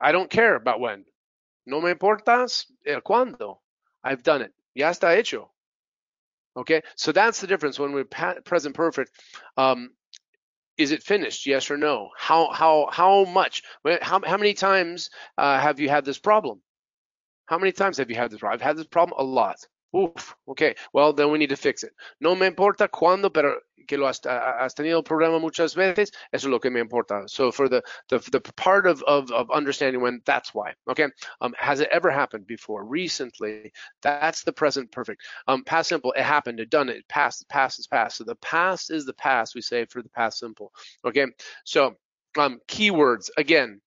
[0.00, 1.04] I don't care about when.
[1.70, 3.58] No me importas el cuándo.
[4.02, 4.52] I've done it.
[4.74, 5.50] Ya está hecho.
[6.56, 8.04] Okay, so that's the difference when we're
[8.44, 9.12] present perfect.
[9.56, 9.90] Um,
[10.76, 11.46] is it finished?
[11.46, 12.10] Yes or no?
[12.16, 13.62] How how how much?
[14.02, 16.60] How how many times uh, have you had this problem?
[17.46, 18.58] How many times have you had this problem?
[18.58, 19.58] I've had this problem a lot.
[19.92, 21.92] Okay, well, then we need to fix it.
[22.20, 23.60] No me importa cuándo, pero
[23.90, 27.28] que lo has, has tenido el problema muchas veces, eso es lo que me importa.
[27.28, 31.08] So for the, the, the part of, of, of understanding when, that's why, okay?
[31.40, 33.72] Um, has it ever happened before, recently?
[34.02, 35.22] That's the present perfect.
[35.48, 38.16] Um, past simple, it happened, it done it, past, past is past.
[38.16, 40.72] So the past is the past, we say for the past simple,
[41.04, 41.26] okay?
[41.64, 41.96] So
[42.38, 43.80] um, keywords, again,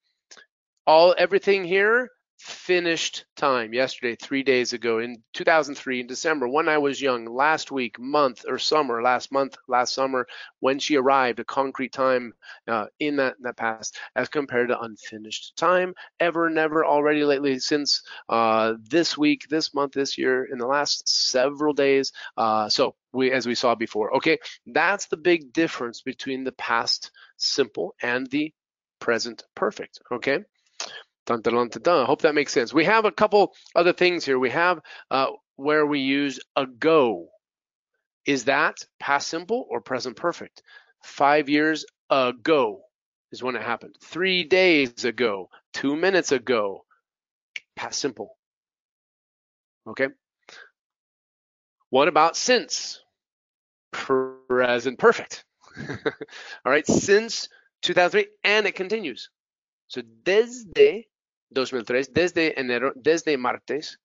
[0.86, 2.10] all everything here
[2.44, 7.72] finished time yesterday, three days ago in 2003 in December when I was young, last
[7.72, 10.28] week, month or summer, last month, last summer
[10.60, 12.34] when she arrived, a concrete time
[12.68, 17.60] uh, in that, in that past as compared to unfinished time, ever, never, already, lately,
[17.60, 22.12] since uh, this week, this month, this year, in the last several days.
[22.36, 24.38] Uh, so we, as we saw before, okay,
[24.68, 28.54] that's the big difference between the past simple and the
[29.00, 30.40] present perfect, okay?
[31.26, 32.74] Dun, dun, dun, dun, I hope that makes sense.
[32.74, 34.38] We have a couple other things here.
[34.38, 37.28] We have uh, where we use ago.
[38.26, 40.64] Is that past simple or present perfect?
[41.04, 42.82] Five years ago
[43.32, 43.96] is when it happened.
[44.02, 46.86] Three days ago, two minutes ago,
[47.76, 48.38] past simple.
[49.88, 50.08] Okay.
[51.90, 53.02] What about since?
[53.92, 55.46] Present perfect.
[55.78, 57.50] All right, since
[57.82, 59.30] 2003, and it continues.
[59.88, 61.06] So desde
[61.54, 64.00] 2003, desde enero, desde martes,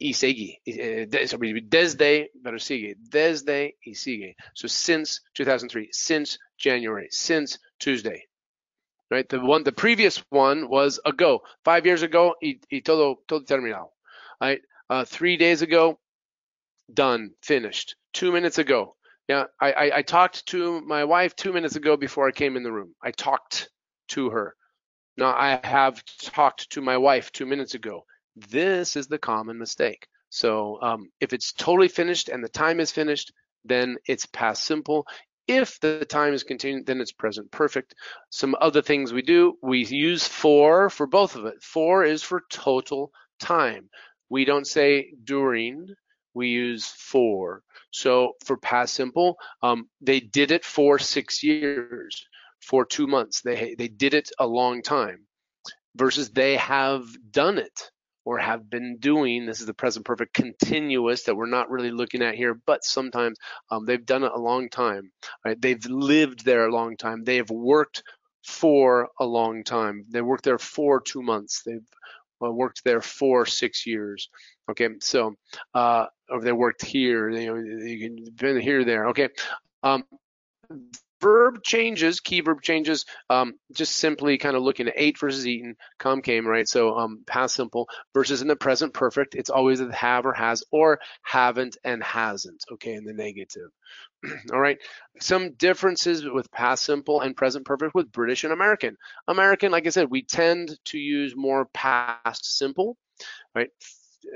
[0.00, 0.60] y sigue.
[0.64, 2.96] Eh, desde, pero sigue.
[2.98, 4.34] Desde y sigue.
[4.54, 8.26] So since 2003, since January, since Tuesday.
[9.10, 9.28] Right?
[9.28, 13.90] The one, the previous one was ago, five years ago, y, y todo, todo terminado.
[14.40, 14.62] Right?
[14.88, 15.98] Uh, three days ago,
[16.92, 17.96] done, finished.
[18.12, 18.96] Two minutes ago.
[19.28, 22.62] Yeah, I, I, I talked to my wife two minutes ago before I came in
[22.62, 22.94] the room.
[23.02, 23.68] I talked
[24.08, 24.56] to her.
[25.20, 28.06] Now I have talked to my wife two minutes ago.
[28.34, 30.06] This is the common mistake.
[30.30, 33.30] So um, if it's totally finished and the time is finished,
[33.64, 35.06] then it's past simple.
[35.46, 37.94] If the time is continued, then it's present perfect.
[38.30, 41.62] Some other things we do, we use for for both of it.
[41.62, 43.90] For is for total time.
[44.30, 45.88] We don't say during,
[46.32, 47.62] we use for.
[47.90, 52.26] So for past simple, um, they did it for six years,
[52.60, 53.40] for two months.
[53.42, 55.26] They they did it a long time,
[55.96, 57.90] versus they have done it
[58.24, 59.46] or have been doing.
[59.46, 63.38] This is the present perfect continuous that we're not really looking at here, but sometimes
[63.70, 65.10] um, they've done it a long time.
[65.44, 65.60] Right?
[65.60, 67.24] They've lived there a long time.
[67.24, 68.02] They have worked
[68.44, 70.04] for a long time.
[70.10, 71.62] They worked there for two months.
[71.64, 71.86] They've
[72.44, 74.28] uh, worked there for six years.
[74.70, 75.34] Okay, so
[75.74, 77.28] uh, or they worked here.
[77.30, 79.08] You know, you can been here, there.
[79.08, 79.28] Okay.
[79.82, 80.04] Um,
[81.20, 85.76] verb changes, key verb changes, um, just simply kind of looking at ate versus eaten,
[85.98, 86.68] come, came, right?
[86.68, 90.64] So um, past simple versus in the present perfect, it's always a have or has
[90.70, 93.70] or haven't and hasn't, okay, in the negative.
[94.52, 94.78] All right,
[95.20, 98.96] some differences with past simple and present perfect with British and American.
[99.28, 102.96] American, like I said, we tend to use more past simple,
[103.54, 103.70] right?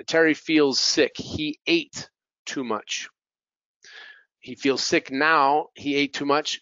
[0.07, 1.12] Terry feels sick.
[1.16, 2.09] He ate
[2.47, 3.09] too much.
[4.41, 5.68] He feels sick now.
[5.74, 6.61] He ate too much.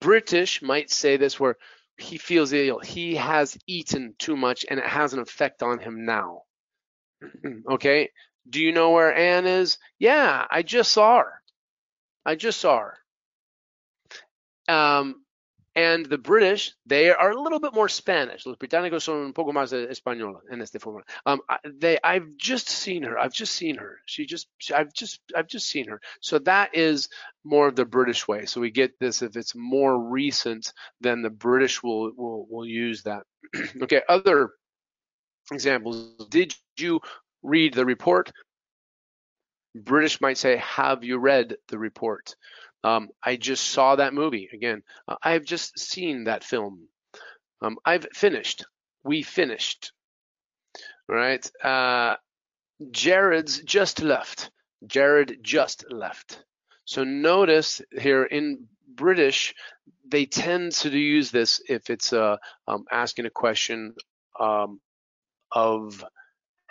[0.00, 1.56] British might say this where
[1.98, 2.78] he feels ill.
[2.80, 6.42] He has eaten too much and it has an effect on him now.
[7.70, 8.10] okay.
[8.48, 9.78] Do you know where Anne is?
[9.98, 11.42] Yeah, I just saw her.
[12.24, 12.98] I just saw her.
[14.68, 15.21] Um,
[15.74, 18.44] and the British, they are a little bit more Spanish.
[18.44, 21.02] Los británicos son un poco más español en este forma.
[21.24, 21.40] Um,
[21.78, 23.18] they, I've just seen her.
[23.18, 23.98] I've just seen her.
[24.04, 26.00] She just, I've just, I've just seen her.
[26.20, 27.08] So that is
[27.44, 28.44] more of the British way.
[28.44, 33.02] So we get this if it's more recent, then the British will will will use
[33.04, 33.24] that.
[33.82, 34.02] okay.
[34.08, 34.50] Other
[35.50, 36.26] examples.
[36.28, 37.00] Did you
[37.42, 38.30] read the report?
[39.74, 42.36] British might say, "Have you read the report?"
[42.84, 44.82] Um, I just saw that movie again.
[45.06, 46.88] Uh, I've just seen that film.
[47.60, 48.64] Um, I've finished.
[49.04, 49.92] We finished.
[51.08, 51.48] Right.
[51.64, 52.16] Uh,
[52.90, 54.50] Jared's just left.
[54.86, 56.42] Jared just left.
[56.84, 59.54] So notice here in British,
[60.06, 63.94] they tend to use this if it's uh, um, asking a question
[64.38, 64.80] um,
[65.52, 66.04] of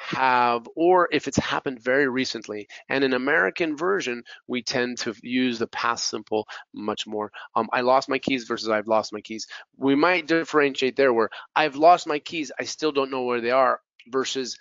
[0.01, 2.67] have, or if it's happened very recently.
[2.89, 7.31] And in American version, we tend to use the past simple much more.
[7.55, 9.47] Um, I lost my keys versus I've lost my keys.
[9.77, 13.51] We might differentiate there where I've lost my keys, I still don't know where they
[13.51, 14.57] are, versus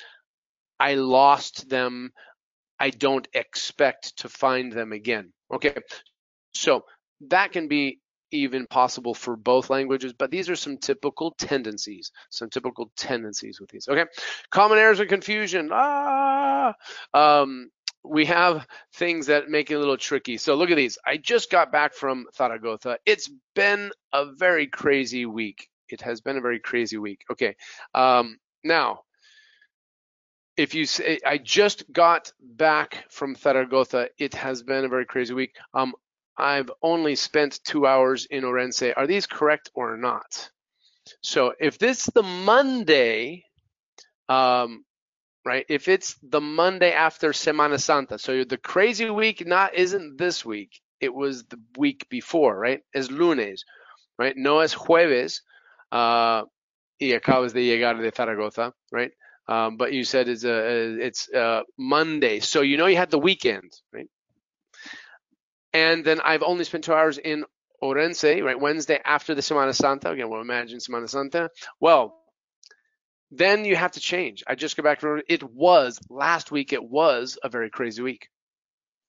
[0.78, 2.12] I lost them,
[2.78, 5.32] I don't expect to find them again.
[5.52, 5.74] Okay,
[6.54, 6.84] so
[7.28, 8.00] that can be
[8.32, 13.70] even possible for both languages, but these are some typical tendencies, some typical tendencies with
[13.70, 13.88] these.
[13.88, 14.04] Okay,
[14.50, 15.70] common errors and confusion.
[15.72, 16.74] Ah,
[17.14, 17.70] um,
[18.02, 20.38] we have things that make it a little tricky.
[20.38, 20.98] So look at these.
[21.06, 22.98] I just got back from Zaragoza.
[23.04, 25.68] It's been a very crazy week.
[25.88, 27.24] It has been a very crazy week.
[27.30, 27.56] Okay,
[27.94, 29.00] um, now
[30.60, 35.32] if you say I just got back from Zaragoza, it has been a very crazy
[35.32, 35.56] week.
[35.72, 35.94] Um,
[36.36, 38.92] I've only spent two hours in Orense.
[38.96, 40.50] Are these correct or not?
[41.22, 43.44] So if this the Monday,
[44.28, 44.84] um,
[45.44, 45.66] right?
[45.68, 50.80] If it's the Monday after Semana Santa, so the crazy week not isn't this week.
[51.00, 52.82] It was the week before, right?
[52.94, 53.64] Es lunes,
[54.18, 54.36] right?
[54.36, 55.40] No es jueves.
[55.90, 56.44] Uh,
[57.00, 59.12] y acabas de llegar de Zaragoza, right?
[59.48, 63.18] Um, but you said it's a, it's a Monday, so you know you had the
[63.18, 64.08] weekend, right?
[65.72, 67.44] And then I've only spent two hours in
[67.82, 68.60] Orense, right?
[68.60, 70.10] Wednesday after the Semana Santa.
[70.10, 71.50] Again, we'll imagine Semana Santa.
[71.80, 72.16] Well,
[73.30, 74.42] then you have to change.
[74.46, 76.72] I just go back to it was last week.
[76.72, 78.28] It was a very crazy week,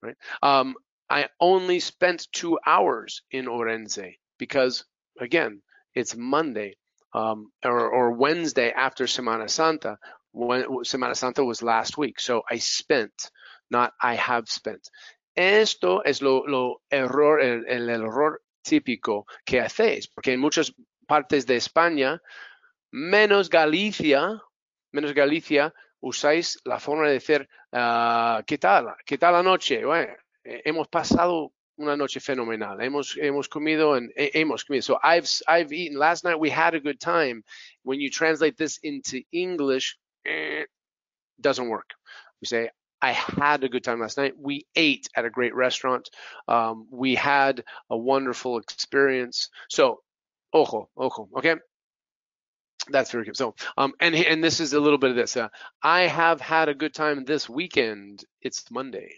[0.01, 0.15] right?
[0.43, 0.75] Um,
[1.09, 4.85] I only spent two hours in Orense because
[5.19, 5.61] again,
[5.95, 6.75] it's Monday
[7.13, 9.97] um, or, or Wednesday after Semana Santa.
[10.31, 12.19] when Semana Santa was last week.
[12.19, 13.31] So I spent,
[13.69, 14.87] not I have spent.
[15.35, 20.73] Esto es lo, lo error, el, el error típico que hacéis, porque en muchas
[21.07, 22.21] partes de España,
[22.91, 24.41] menos Galicia,
[24.91, 28.95] menos Galicia, usáis la forma de decir, uh, ¿qué tal?
[29.05, 29.85] ¿Qué tal la noche?
[29.85, 30.13] Bueno,
[30.43, 32.81] hemos pasado una noche fenomenal.
[32.81, 34.83] Hemos hemos comido and hemos comido.
[34.83, 35.97] So I've I've eaten.
[35.97, 37.43] Last night we had a good time.
[37.83, 40.65] When you translate this into English, eh,
[41.39, 41.89] doesn't work.
[42.41, 42.69] We say
[43.01, 44.33] I had a good time last night.
[44.37, 46.09] We ate at a great restaurant.
[46.47, 49.49] Um, we had a wonderful experience.
[49.69, 50.01] So,
[50.53, 51.55] ojo, ojo, okay.
[52.89, 53.37] That's very good.
[53.37, 55.37] So, um, and and this is a little bit of this.
[55.37, 55.49] Uh,
[55.83, 58.23] I have had a good time this weekend.
[58.41, 59.13] It's Monday,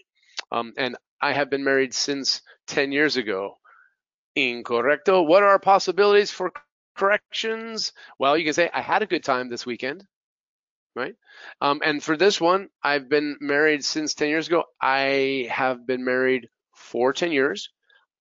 [0.51, 3.57] um, and I have been married since 10 years ago.
[4.37, 5.25] Incorrecto.
[5.25, 6.51] What are possibilities for
[6.95, 7.93] corrections?
[8.19, 10.05] Well, you can say I had a good time this weekend,
[10.95, 11.15] right?
[11.61, 14.63] Um, and for this one, I've been married since 10 years ago.
[14.81, 17.69] I have been married for 10 years.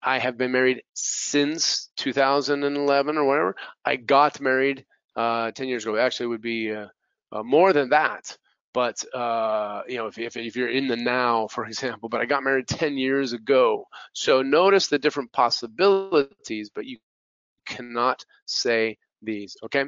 [0.02, 3.56] I have been married since 2011 or whatever.
[3.84, 5.96] I got married uh, 10 years ago.
[5.96, 6.88] Actually, would be uh,
[7.30, 8.36] uh, more than that.
[8.74, 12.24] But uh, you know, if, if, if you're in the now, for example, but I
[12.24, 13.86] got married 10 years ago.
[14.12, 16.98] So notice the different possibilities, but you
[17.66, 19.56] cannot say these.
[19.62, 19.84] Okay.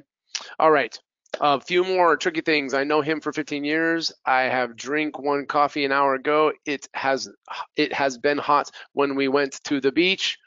[0.58, 0.96] All right.
[1.40, 2.74] A few more tricky things.
[2.74, 4.12] I know him for 15 years.
[4.24, 6.52] I have drink one coffee an hour ago.
[6.64, 7.28] It has
[7.76, 10.38] it has been hot when we went to the beach.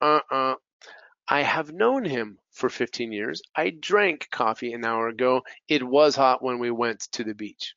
[0.00, 0.54] Uh-uh.
[1.28, 3.42] I have known him for 15 years.
[3.56, 5.42] I drank coffee an hour ago.
[5.68, 7.74] It was hot when we went to the beach.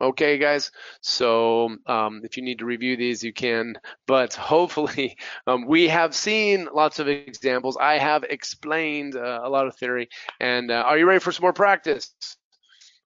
[0.00, 0.70] Okay, guys.
[1.02, 3.74] So um, if you need to review these, you can.
[4.06, 7.76] But hopefully, um, we have seen lots of examples.
[7.76, 10.08] I have explained uh, a lot of theory.
[10.40, 12.14] And uh, are you ready for some more practice?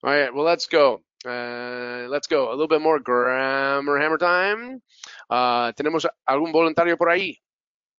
[0.05, 0.33] All right.
[0.33, 1.01] Well, let's go.
[1.27, 2.51] Uh, let's go.
[2.51, 4.81] A little bit more grammar hammer time.
[5.29, 7.39] Uh, tenemos algún voluntario por ahí.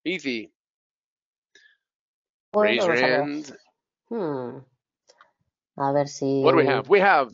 [0.06, 0.52] Easy.
[2.54, 3.52] Raise your hand.
[4.10, 4.60] Hmm.
[5.78, 6.42] A ver si.
[6.44, 6.88] What do we have?
[6.88, 7.34] We have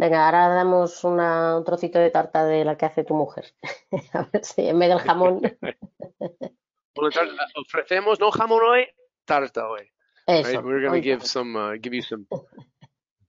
[0.00, 3.52] Venga, ahora damos una- un trocito de tarta de la que hace tu mujer.
[4.14, 5.42] A ver si en vez del jamón.
[7.54, 8.86] Ofrecemos no jamón hoy,
[9.26, 9.90] tarta hoy.
[10.26, 10.48] Eso.
[10.48, 10.64] Right?
[10.64, 12.26] We're gonna hoy give some, uh, give you some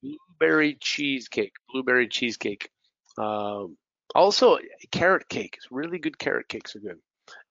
[0.02, 1.52] blueberry cheesecake.
[1.74, 2.72] Blueberry cheesecake.
[3.18, 3.76] Um,
[4.16, 4.58] also,
[4.92, 5.56] carrot cake.
[5.58, 6.18] It's really good.
[6.18, 7.02] Carrot cakes are good.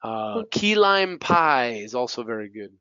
[0.02, 2.72] Uh, key lime pie is also very good.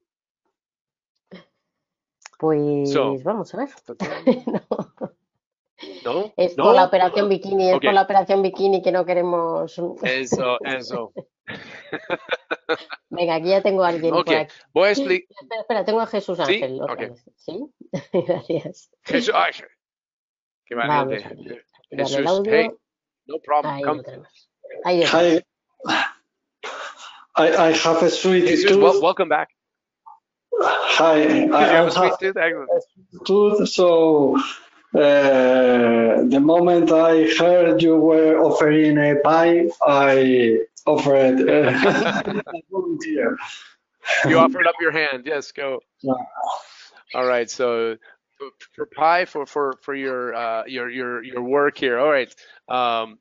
[2.40, 3.68] Pues So- vamos a ver.
[4.48, 4.89] No,
[6.06, 6.64] No, es no.
[6.66, 7.84] por la operación bikini, es Ok.
[7.86, 9.78] por la operación bikini que no queremos.
[10.04, 11.14] Eso, eso.
[13.10, 14.30] Venga, aquí ya tengo a alguien por Ok.
[14.32, 14.54] aquí.
[14.74, 15.28] Voy a explicar.
[15.42, 16.44] Espera, espera, tengo a Jesús ¿Sí?
[16.56, 17.00] Ángel otra Ok.
[17.00, 17.24] vez.
[17.36, 17.60] ¿Sí?
[18.28, 18.92] Gracias.
[19.04, 19.52] Jesús, ay,
[20.66, 21.26] qué Vamos valiente.
[21.26, 21.66] a ver.
[21.92, 22.54] Dale el Jesús, audio.
[22.54, 22.70] hey,
[23.26, 23.74] no problem.
[23.74, 24.04] Ahí Come.
[24.84, 25.02] Ahí.
[27.38, 28.84] I, I have a sweet Jesus, tooth.
[28.84, 29.50] wel- welcome back.
[30.62, 31.22] Hi.
[31.22, 32.14] I, I have a sweet
[33.26, 33.68] tooth.
[33.70, 34.36] So
[34.96, 43.38] uh, the moment I heard you were offering a pie, I offered uh, a volunteer.
[44.28, 45.24] You offered up your hand.
[45.26, 45.80] Yes, go.
[46.02, 46.14] Yeah.
[47.14, 47.50] All right.
[47.50, 47.98] So
[48.38, 52.00] for- for pie for for for your uh your your your work here.
[52.00, 52.34] All right.
[52.70, 53.20] Um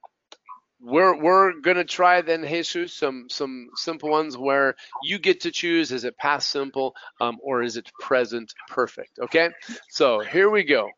[0.81, 5.91] we're we're gonna try then Jesus some some simple ones where you get to choose
[5.91, 9.51] is it past simple um or is it present perfect okay
[9.91, 10.89] so here we go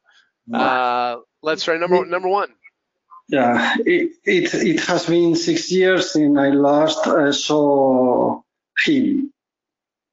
[0.55, 2.49] uh let's try number number one
[3.29, 8.43] Yeah, it, it, it has been six years since I last uh, saw
[8.85, 9.33] him.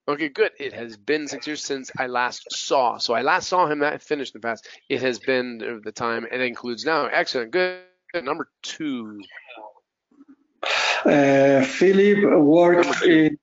[0.07, 0.51] Okay, good.
[0.59, 2.99] It has been six years since I last saw.
[2.99, 3.79] So I last saw him.
[3.79, 4.67] That finished in the past.
[4.87, 6.27] It has been the time.
[6.31, 7.07] It includes now.
[7.07, 7.51] Excellent.
[7.51, 7.81] Good.
[8.13, 8.23] Good.
[8.23, 9.19] Number two.
[11.03, 13.37] Uh, Philip worked in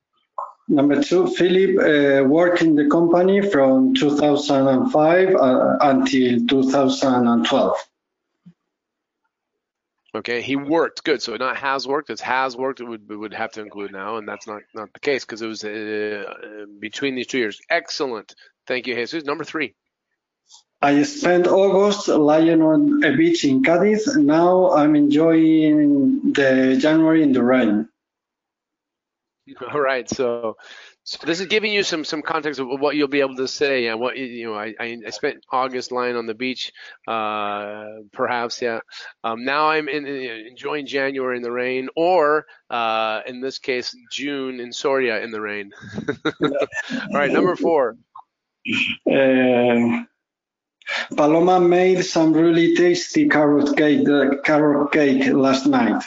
[0.69, 1.29] number two.
[1.29, 7.77] Philip uh, worked in the company from 2005 uh, until 2012.
[10.17, 11.03] Okay, he worked.
[11.03, 11.23] Good.
[11.23, 12.09] So not has worked.
[12.09, 12.81] It's has worked.
[12.81, 15.49] It would would have to include now, and that's not not the case because it
[15.49, 17.61] was uh, between these two years.
[17.69, 18.35] Excellent.
[18.67, 19.25] Thank you, Jesus.
[19.25, 19.75] Number three.
[20.81, 24.17] I spent August lying on a beach in Cadiz.
[24.17, 27.89] Now I'm enjoying the January in the rain.
[29.73, 30.09] All right.
[30.09, 30.57] So,
[31.03, 33.85] so this is giving you some some context of what you'll be able to say.
[33.85, 33.95] Yeah.
[33.95, 36.73] What you- know, I I spent August lying on the beach.
[37.07, 38.63] Uh, perhaps.
[38.63, 38.81] Yeah.
[39.23, 44.61] Um, now I'm in- enjoying January in the rain, or uh, in this case, June
[44.61, 45.73] in Soria in the rain.
[46.43, 46.51] All
[47.13, 47.31] right.
[47.31, 47.97] Number four.
[49.11, 50.05] Uh,
[51.17, 56.03] Paloma made some really tasty carrot cake, uh, carrot cake last night.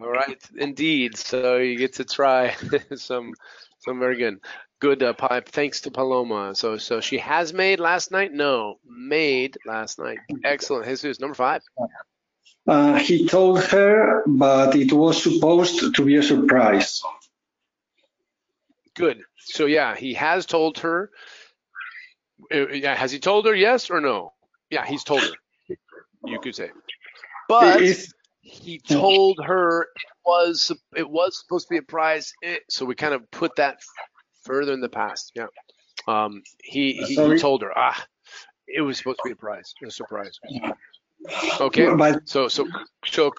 [0.00, 1.16] All right, indeed.
[1.16, 2.54] So you get to try
[2.96, 3.32] some,
[3.80, 4.40] some very good,
[4.80, 5.48] good uh, pipe.
[5.48, 6.54] Thanks to Paloma.
[6.54, 8.32] So, so she has made last night.
[8.32, 10.18] No, made last night.
[10.44, 11.18] Excellent, Jesus.
[11.20, 11.62] Number five.
[12.68, 17.00] Uh, he told her, but it was supposed to be a surprise.
[18.94, 19.22] Good.
[19.38, 21.10] So yeah, he has told her.
[22.52, 24.32] Uh, yeah, has he told her yes or no?
[24.70, 25.76] Yeah, he's told her.
[26.24, 26.70] You could say,
[27.48, 28.12] but It's-
[28.46, 29.88] he told her it
[30.24, 32.32] was it was supposed to be a prize.
[32.70, 33.78] So we kind of put that
[34.44, 35.32] further in the past.
[35.34, 35.46] Yeah.
[36.06, 38.00] Um, he, he, told her ah,
[38.68, 40.38] it was supposed to be a prize, a surprise.
[41.60, 41.88] Okay.
[42.26, 42.68] So so
[43.04, 43.32] so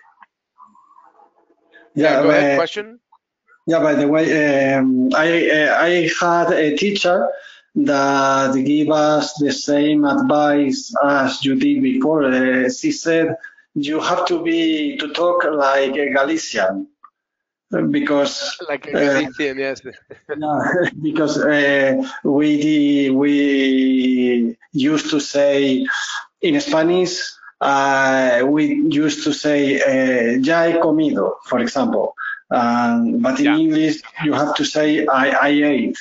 [1.95, 2.23] yeah, yeah.
[2.23, 2.51] Go ahead.
[2.51, 2.99] uh, Question.
[3.65, 7.29] Yeah, by the way, um, I uh, I had a teacher
[7.75, 12.25] that gave us the same advice as you did before.
[12.25, 13.37] Uh, she said
[13.77, 16.87] you have to be to talk like a Galician
[17.91, 19.81] because Like a uh, Galician, yes.
[21.01, 25.85] because uh, we we used to say
[26.41, 27.13] in Spanish
[27.61, 32.13] uh, we used to say uh, ya he comido, for example.
[32.51, 33.55] Um, but in Yeah.
[33.55, 35.99] English, you have to say I, I ate.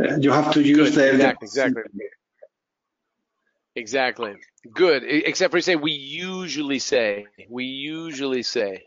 [0.00, 0.94] Uh, You have to use Good.
[0.94, 1.46] the Exactly.
[1.46, 1.82] Exactly.
[3.74, 4.36] Exactly.
[4.70, 5.02] Good.
[5.04, 7.26] Except for you say we usually say.
[7.48, 8.84] We usually say.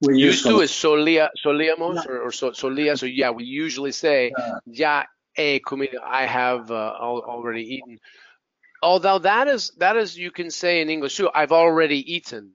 [0.00, 0.60] We Used to to.
[0.60, 2.96] is solía, solíamos or, or so, solía.
[2.96, 4.32] So yeah, we usually say
[4.66, 5.04] ya
[5.34, 5.98] he comido.
[6.04, 7.98] I have uh, already eaten.
[8.82, 11.28] Although that is that is you can say in English too.
[11.34, 12.52] I've already eaten.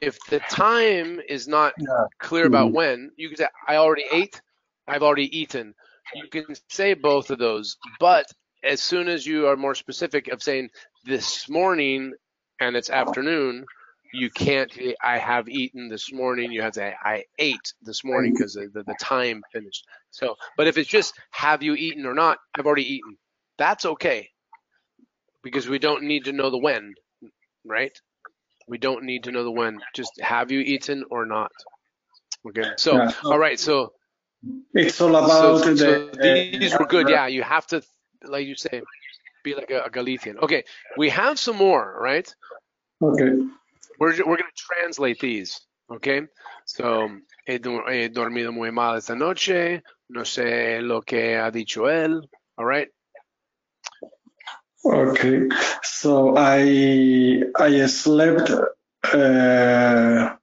[0.00, 2.06] If, the time is not Yeah.
[2.18, 2.74] clear about Mhm.
[2.74, 4.40] when, you can say I already ate.
[4.88, 5.74] I've already eaten.
[6.14, 8.26] You can say both of those, but
[8.62, 10.70] as soon as you are more specific of saying
[11.04, 12.12] this morning
[12.60, 13.64] and it's afternoon,
[14.12, 16.52] you can't say, I have eaten this morning.
[16.52, 19.86] You have to say I ate this morning because the, the, the time finished.
[20.10, 23.16] So, but if it's just have you eaten or not, I've already eaten.
[23.58, 24.30] That's okay
[25.42, 26.94] because we don't need to know the when,
[27.64, 27.92] right?
[28.68, 29.80] We don't need to know the when.
[29.94, 31.50] Just have you eaten or not?
[32.48, 32.70] Okay.
[32.76, 33.12] So, Yeah.
[33.24, 33.58] all right.
[33.58, 33.92] So,
[34.74, 36.58] It's all so, about so the.
[36.58, 37.06] these were good.
[37.06, 37.82] Uh, yeah, you have to,
[38.24, 38.82] like you say,
[39.42, 40.38] be like a, a Galician.
[40.42, 40.64] Okay,
[40.96, 42.32] we have some more, right?
[43.02, 43.46] Okay.
[43.98, 45.60] We're we're gonna translate these.
[45.92, 46.22] Okay,
[46.64, 47.08] so
[47.46, 47.58] he, he
[48.08, 49.82] dormido muy mal esta noche.
[50.08, 52.22] No sé lo que ha dicho él.
[52.56, 52.88] All right.
[54.84, 55.48] Okay.
[55.82, 58.50] So I I slept.
[59.12, 60.34] Uh,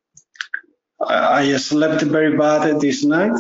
[1.02, 3.38] I I slept very bad this night.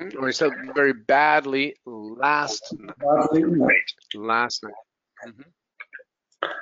[0.00, 0.18] Mm-hmm.
[0.22, 3.84] Or he said very badly last night.
[4.14, 4.72] Last night.
[5.24, 5.42] hmm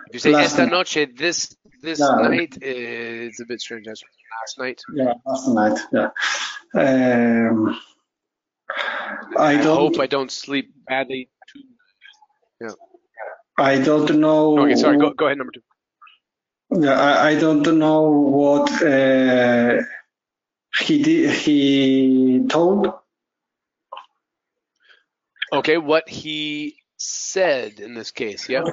[0.08, 0.70] If you say Last esta night.
[0.72, 2.28] noche, this this Yeah.
[2.28, 3.86] night is a bit strange.
[3.86, 4.02] That's
[4.40, 4.80] last night.
[4.94, 5.78] Yeah, last night.
[5.92, 6.10] Yeah.
[6.74, 7.80] Um,
[9.36, 11.28] I I hope I don't sleep badly.
[11.52, 11.62] Too.
[13.58, 14.58] I don't know.
[14.62, 14.98] Okay, sorry.
[14.98, 15.38] Go go ahead.
[15.38, 15.62] Number two.
[16.84, 19.80] Yeah, I, I don't know what uh,
[20.80, 21.30] he did.
[21.30, 22.92] He told.
[25.54, 28.48] Okay, what he said in this case.
[28.48, 28.64] Yeah.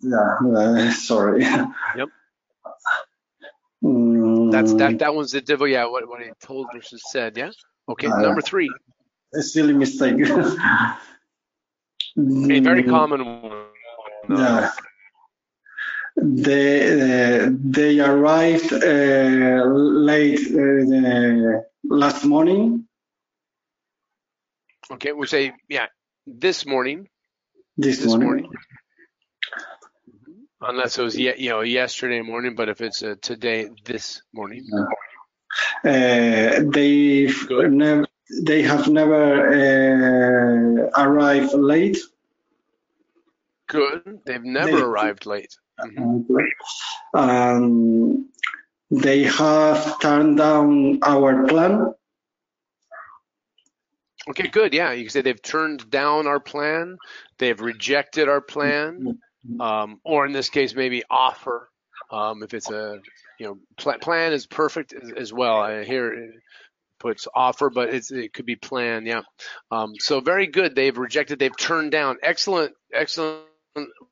[0.00, 0.36] Yeah.
[0.56, 1.42] uh, sorry.
[1.44, 2.08] Yep.
[3.84, 4.98] Mm, That's that.
[4.98, 5.68] That one's the devil.
[5.68, 5.86] Yeah.
[5.86, 7.36] What what he told versus said.
[7.36, 7.50] Yeah.
[7.88, 8.08] Okay.
[8.08, 8.70] Uh, number three.
[9.34, 10.16] a silly mistake.
[12.16, 13.66] A very Mm, common one.
[14.30, 14.70] Yeah.
[16.16, 22.86] They uh, they arrived uh, late uh, last morning.
[24.92, 25.12] Okay.
[25.12, 25.86] We say yeah.
[26.26, 27.08] This morning.
[27.76, 28.28] This, This morning.
[28.44, 28.50] morning.
[30.60, 34.66] Unless it was you know yesterday morning, but if it's uh, today, this morning.
[35.84, 38.06] Uh, they never
[38.42, 41.98] they have never uh, arrived late.
[43.68, 44.20] Good.
[44.24, 45.54] They've never They- arrived late.
[45.80, 46.24] Mhm.
[47.14, 48.28] Um,
[48.90, 51.92] they have turned down our plan.
[54.28, 54.72] Okay, good.
[54.72, 56.96] Yeah, you can say they've turned down our plan,
[57.38, 59.18] they've rejected our plan,
[59.60, 61.68] um, or in this case, maybe offer.
[62.10, 63.00] Um, if it's a,
[63.38, 65.58] you know, pl- plan is perfect as, as well.
[65.58, 66.30] I hear it
[67.00, 69.04] puts offer, but it could be plan.
[69.04, 69.22] Yeah.
[69.70, 70.74] Um, so very good.
[70.74, 71.38] They've rejected.
[71.38, 72.18] They've turned down.
[72.22, 73.44] Excellent, excellent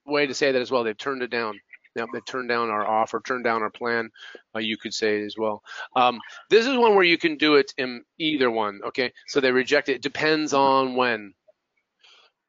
[0.05, 0.85] way to say that as well.
[0.85, 1.59] They've turned it down.
[1.95, 4.11] Yep, they turned down our offer, turned down our plan.
[4.55, 5.63] Uh, you could say as well.
[5.95, 8.81] Um, this is one where you can do it in either one.
[8.89, 9.97] Okay, so they reject it.
[9.97, 11.35] It depends on when,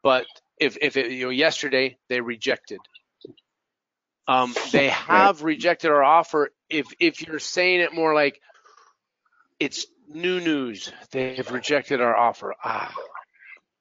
[0.01, 0.25] but
[0.59, 2.79] if if it, you know yesterday they rejected.
[4.27, 6.51] Um, they have rejected our offer.
[6.69, 8.39] If if you're saying it more like
[9.59, 12.55] it's new news, they've rejected our offer.
[12.63, 12.93] Ah,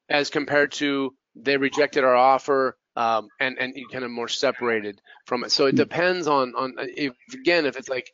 [0.09, 5.01] as compared to they rejected our offer um, and and you kind of more separated
[5.26, 5.53] from it.
[5.53, 8.11] So it depends on on if again if it's like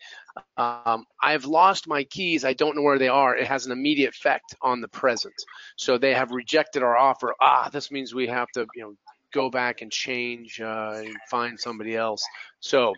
[0.57, 3.37] um, I've lost my keys, I don't know where they are.
[3.37, 5.35] It has an immediate effect on the present.
[5.77, 7.35] So they have rejected our offer.
[7.41, 8.95] Ah, this means we have to you know
[9.33, 12.23] go back and change uh, and find somebody else.
[12.61, 12.95] So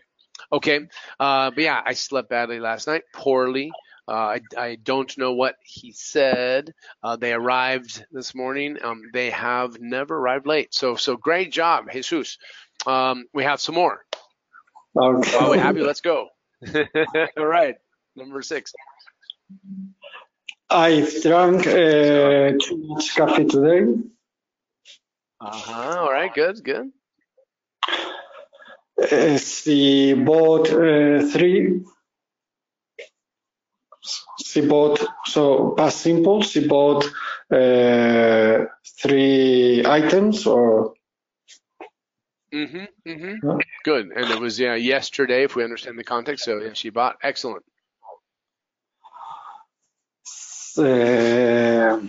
[0.52, 0.80] okay,
[1.18, 3.70] uh, but yeah, I slept badly last night, poorly.
[4.11, 6.74] Uh, I, I, don't know what he said.
[7.00, 8.76] Uh, they arrived this morning.
[8.82, 10.74] Um, they have never arrived late.
[10.74, 12.36] So, so great job, Jesus.
[12.88, 14.04] Um, we have some more.
[15.00, 15.50] Okay.
[15.50, 16.26] We have you, let's go.
[17.36, 17.76] All right,
[18.16, 18.72] number six.
[20.68, 23.92] I drank uh, too much coffee today.
[25.40, 26.00] Uh huh.
[26.00, 26.34] All right.
[26.34, 26.64] Good.
[26.64, 26.90] Good.
[29.00, 31.80] Uh, she bought uh, three
[34.45, 37.05] she bought, so past simple, she bought
[37.53, 38.64] uh,
[39.01, 40.95] three items or.
[42.53, 43.49] Mm-hmm, mm-hmm.
[43.49, 43.59] Yeah.
[43.84, 44.11] Good.
[44.11, 46.45] And it was, yeah, yesterday, if we understand the context.
[46.45, 47.16] So, yeah, she bought.
[47.22, 47.64] Excellent.
[50.76, 52.01] Uh,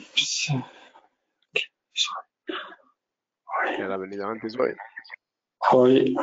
[3.91, 6.15] ha venido antes hoy.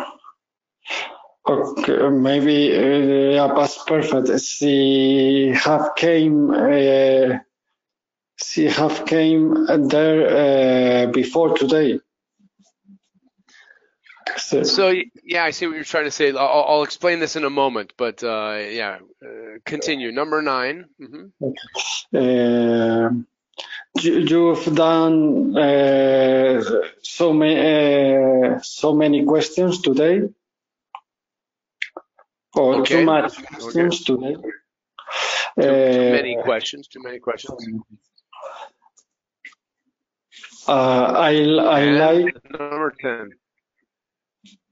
[1.48, 4.40] Okay, maybe uh, yeah, past perfect.
[4.42, 6.50] She have came.
[6.50, 7.38] Uh,
[8.36, 12.00] she have came there uh, before today.
[14.36, 14.94] So, so,
[15.24, 16.30] yeah, I see what you're trying to say.
[16.30, 20.12] I'll, I'll explain this in a moment, but uh, yeah, uh, continue.
[20.12, 21.46] Number 9 mm-hmm.
[22.16, 23.10] uh,
[24.02, 26.62] you, have done uh,
[27.02, 30.28] so many uh, so many questions today.
[32.58, 32.96] Or okay.
[32.96, 34.24] too much questions okay.
[34.24, 34.34] today.
[34.34, 36.88] Too, too many questions.
[36.88, 37.82] Too many questions.
[40.66, 43.30] Uh, I I and like number ten.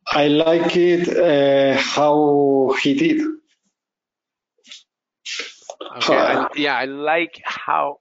[0.07, 3.23] I like it uh, how he did.
[5.97, 6.17] Okay.
[6.17, 7.99] I, yeah, I like how.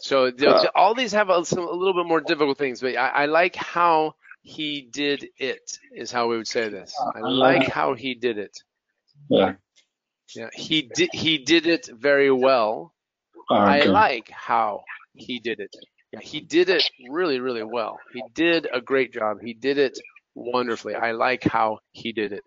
[0.00, 3.08] So, Uh, all these have a, some, a little bit more difficult things, but I,
[3.08, 4.14] I like how
[4.46, 5.78] he did it.
[5.92, 6.94] Is how we would say this.
[7.14, 8.56] I like how he did it.
[9.28, 9.54] Yeah.
[10.34, 11.10] Yeah, he did.
[11.12, 12.94] He did it very well.
[13.50, 13.88] I Okay.
[13.90, 14.84] like how
[15.14, 15.74] he did it.
[16.12, 17.98] Yeah, he did it really, really well.
[18.12, 19.38] He did a great job.
[19.42, 19.98] He did it
[20.34, 20.94] wonderfully.
[20.94, 22.44] I like how he did it.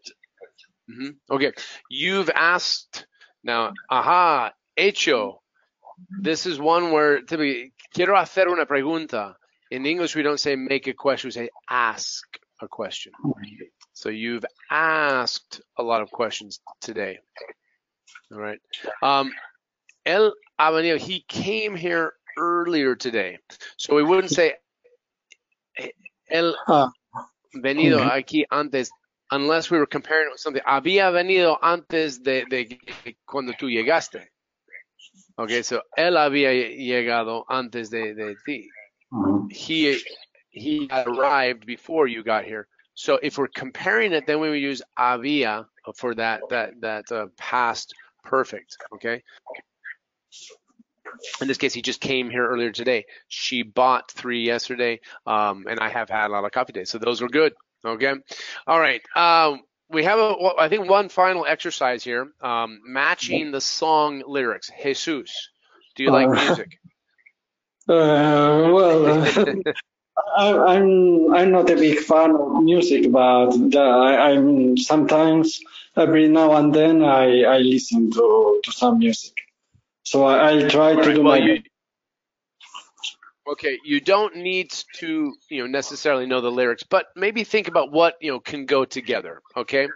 [0.88, 1.52] hmm Okay,
[1.90, 3.06] you've asked
[3.44, 3.74] now.
[3.90, 5.42] Aha, hecho.
[6.22, 9.36] This is one where typically quiero hacer una pregunta.
[9.72, 11.28] In English, we don't say make a question.
[11.28, 12.26] We say ask
[12.62, 13.14] a question.
[13.94, 17.20] So you've asked a lot of questions today.
[18.32, 18.60] All right.
[19.02, 19.32] Um,
[20.06, 20.98] El ha.
[20.98, 23.40] He came here earlier today.
[23.78, 24.56] So we wouldn't say
[26.30, 26.92] El Ah,
[27.56, 28.12] venido Mhm.
[28.12, 28.92] aquí antes
[29.32, 30.64] unless we were comparing it with something.
[30.66, 32.80] Había venido antes de, de
[33.26, 34.30] cuando tú llegaste.
[35.38, 38.68] Okay, so él había llegado antes de, de ti.
[39.50, 40.00] He
[40.50, 42.68] he arrived before you got here.
[42.94, 47.28] So if we're comparing it, then we would use había for that that that uh,
[47.38, 47.94] past
[48.24, 48.78] perfect.
[48.96, 49.24] Okay.
[51.42, 53.06] In this case, he just came here earlier today.
[53.28, 56.98] She bought three yesterday, um, and I have had a lot of coffee days, so
[56.98, 57.54] those were good.
[57.84, 58.14] Okay.
[58.68, 59.02] All right.
[59.16, 64.24] Um, we have a, well, I think one final exercise here, um, matching the song
[64.28, 64.70] lyrics.
[64.84, 65.50] Jesus,
[65.96, 66.80] do you like music?
[67.90, 69.24] Uh, well,
[70.38, 75.60] I, I'm I'm not a big fan of music, but uh, I, I'm sometimes
[75.96, 79.34] every now and then I, I listen to, to some music.
[80.04, 81.62] So I, I try All to do well, my you,
[83.52, 87.92] okay, you don't need to, you know, necessarily know the lyrics, but maybe think about
[87.92, 89.42] what, you know, can go together.
[89.58, 89.88] Okay.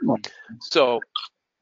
[0.61, 0.99] So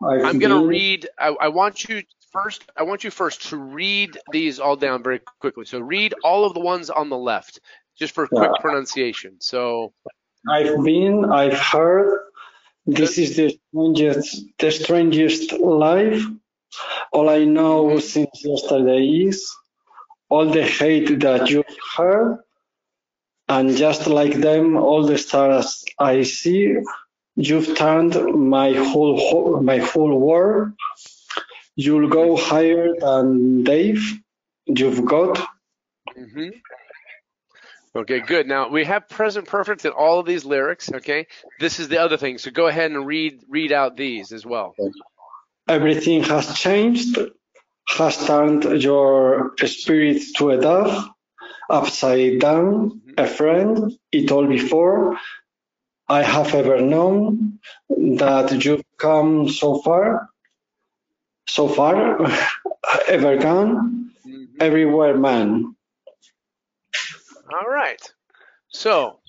[0.01, 4.17] I'm going to read, I, I want you first, I want you first to read
[4.31, 5.65] these all down very quickly.
[5.65, 7.59] So read all of the ones on the left,
[7.97, 9.37] just for quick pronunciation.
[9.39, 9.93] So,
[10.49, 12.19] I've been, I've heard.
[12.87, 16.23] This is the strangest, the strangest life.
[17.11, 17.99] All I know mm-hmm.
[17.99, 19.55] since yesterday is
[20.29, 22.39] all the hate that you've heard,
[23.49, 26.77] and just like them, all the stars I see,
[27.35, 30.71] you've turned my whole my whole world.
[31.83, 34.03] You'll go higher than Dave.
[34.67, 35.43] You've got
[36.15, 36.51] mhm.
[37.95, 38.47] Okay, good.
[38.47, 40.91] Now we have present perfect in all of these lyrics.
[40.93, 41.25] Okay,
[41.59, 42.37] this is the other thing.
[42.37, 44.75] So go ahead and read read out these as well.
[45.67, 47.17] Everything has changed,
[47.87, 51.09] has turned your spirit to a dove,
[51.69, 55.17] upside down, a friend, it all before.
[56.07, 57.59] I have ever known
[57.89, 60.30] that you've come so far,
[61.47, 62.19] so far,
[63.07, 64.11] ever gone,
[64.59, 65.75] everywhere man.
[67.51, 68.01] All right.
[68.69, 69.19] So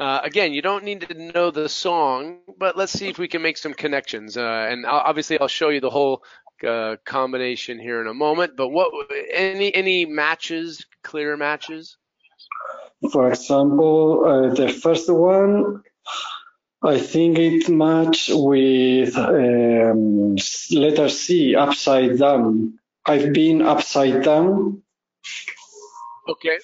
[0.00, 3.42] uh, again, you don't need to know the song, but let's see if we can
[3.42, 4.34] make some connections.
[4.34, 6.24] Uh, and I'll, obviously, I'll show you the whole
[6.66, 8.56] uh, combination here in a moment.
[8.56, 8.92] But what
[9.30, 11.98] any any matches, clear matches?
[13.12, 15.82] For example, uh, the first one,
[16.82, 20.36] I think it match with um,
[20.72, 22.78] letter C, upside down.
[23.04, 24.82] I've been upside down.
[26.28, 26.58] Okay,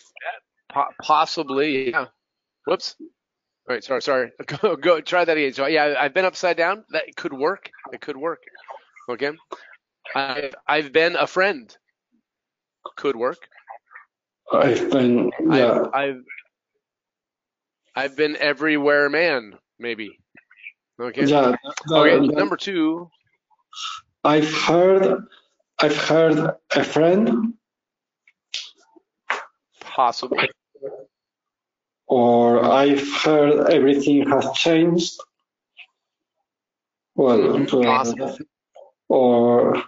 [0.73, 2.07] po- possibly, yeah.
[2.67, 2.97] Whoops.
[3.69, 4.33] All right, sorry, sorry.
[4.47, 5.53] Go, go, try that again.
[5.53, 6.85] So yeah, I've been upside down.
[6.91, 7.71] That could work.
[7.93, 8.43] It could work.
[9.09, 9.33] Okay.
[10.15, 11.77] I've I've been a friend.
[12.97, 13.49] Could work.
[14.53, 15.87] I've been, yeah.
[15.93, 16.23] I've, I've
[17.97, 19.59] I've been everywhere, man.
[19.79, 20.19] Maybe.
[21.01, 21.25] Okay.
[21.27, 21.55] Yeah.
[21.91, 22.27] Okay.
[22.27, 23.11] Number two.
[24.25, 25.25] I've heard,
[25.79, 27.55] I've heard a friend,
[29.81, 30.51] Possibly.
[32.09, 35.15] or I've heard everything has changed.
[37.15, 38.37] Well, uh,
[39.09, 39.83] or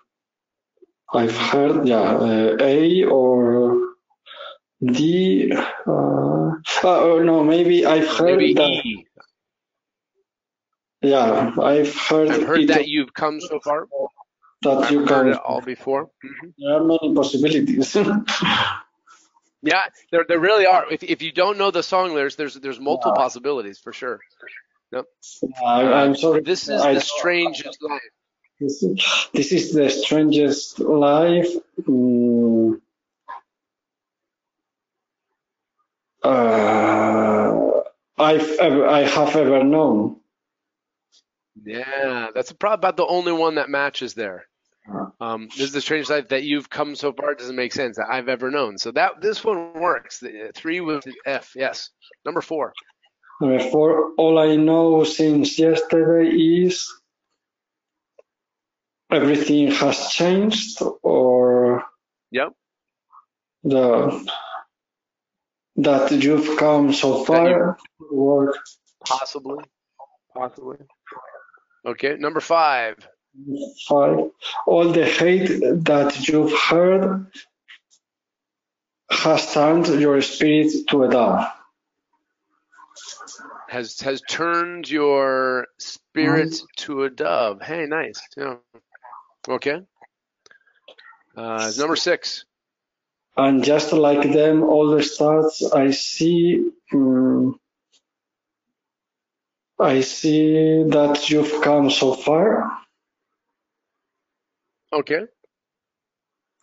[1.13, 3.89] I've heard, yeah, uh, A or
[4.85, 5.53] D.
[5.53, 5.65] Uh,
[6.85, 8.71] oh no, maybe I've heard Maybe that.
[8.71, 9.08] E.
[11.03, 12.29] Yeah, I've heard.
[12.31, 13.87] I've heard that you've come so far.
[14.63, 15.29] that I've you heard can.
[15.29, 16.11] it all before.
[16.25, 16.55] Mhm.
[16.59, 17.97] There are many possibilities.
[19.61, 20.87] Yeah, there there really are.
[20.89, 23.23] If if you don't know the song lyrics, there's there's multiple Yeah.
[23.25, 24.21] possibilities for sure.
[24.95, 26.43] I, I'm sorry.
[26.43, 28.01] This is I- the strangest life.
[28.61, 31.49] This is, this is the strangest life.
[31.83, 32.81] Mm,
[36.23, 37.81] uh,
[38.19, 40.17] I've ever, I have ever known.
[41.69, 44.47] Yeah, that's probably about the only one that matches there.
[45.21, 48.07] Um, this is the strangest life that you've come so far doesn't make sense that
[48.11, 48.79] I've ever known.
[48.79, 50.21] So that this one works.
[50.21, 51.53] The, uh, three with the F.
[51.55, 51.91] Yes.
[52.25, 52.73] Number four.
[53.41, 56.91] Number four, all I know since yesterday is
[59.11, 61.85] everything has changed, or
[62.31, 62.53] Yep.
[63.65, 64.27] the
[65.77, 67.79] that you've come so far.
[68.11, 68.57] Work
[69.05, 69.65] Possibly.
[70.35, 70.79] Possibly.
[71.87, 72.17] Okay.
[72.19, 72.97] Number five.
[73.89, 74.31] five.
[74.67, 77.27] All the hate that you've heard
[79.11, 81.47] has turned your spirit to a dove.
[83.69, 87.61] Has has turned your spirit to a dove.
[87.63, 88.21] Hey, nice.
[88.37, 88.57] Yeah.
[89.49, 89.83] Okay.
[91.37, 92.45] Uh, number six.
[93.37, 97.55] And just like them, all the stars I see, mm,
[99.81, 102.71] I see that you've come so far.
[104.93, 105.27] Okay.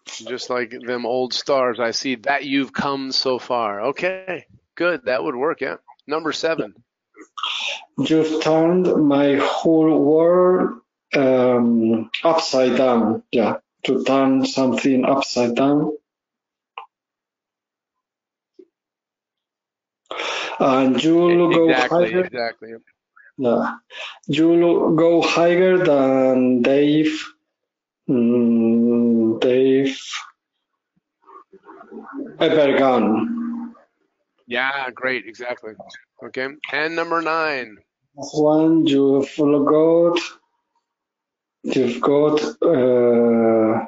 [0.05, 3.81] Just like them old stars, I see that you've come so far.
[3.87, 5.05] Okay, good.
[5.05, 5.61] That would work.
[5.61, 5.77] Yeah.
[6.07, 6.75] Number seven.
[7.97, 10.81] You've turned my whole world
[11.15, 13.23] um, upside down.
[13.31, 15.97] Yeah, to turn something upside down.
[20.59, 22.11] And you'll go exactly.
[22.11, 22.23] higher.
[22.23, 22.69] Exactly.
[23.37, 23.75] Yeah.
[24.27, 27.23] You'll go higher than Dave.
[28.09, 29.97] Mm, Dave
[32.39, 33.73] ever gone.
[34.47, 34.89] Yeah.
[34.91, 35.25] Great.
[35.25, 35.73] Exactly.
[36.23, 36.47] Okay.
[36.71, 37.77] And number nine.
[38.15, 40.19] That's one you've got.
[41.63, 42.41] You've got.
[42.61, 43.85] Uh,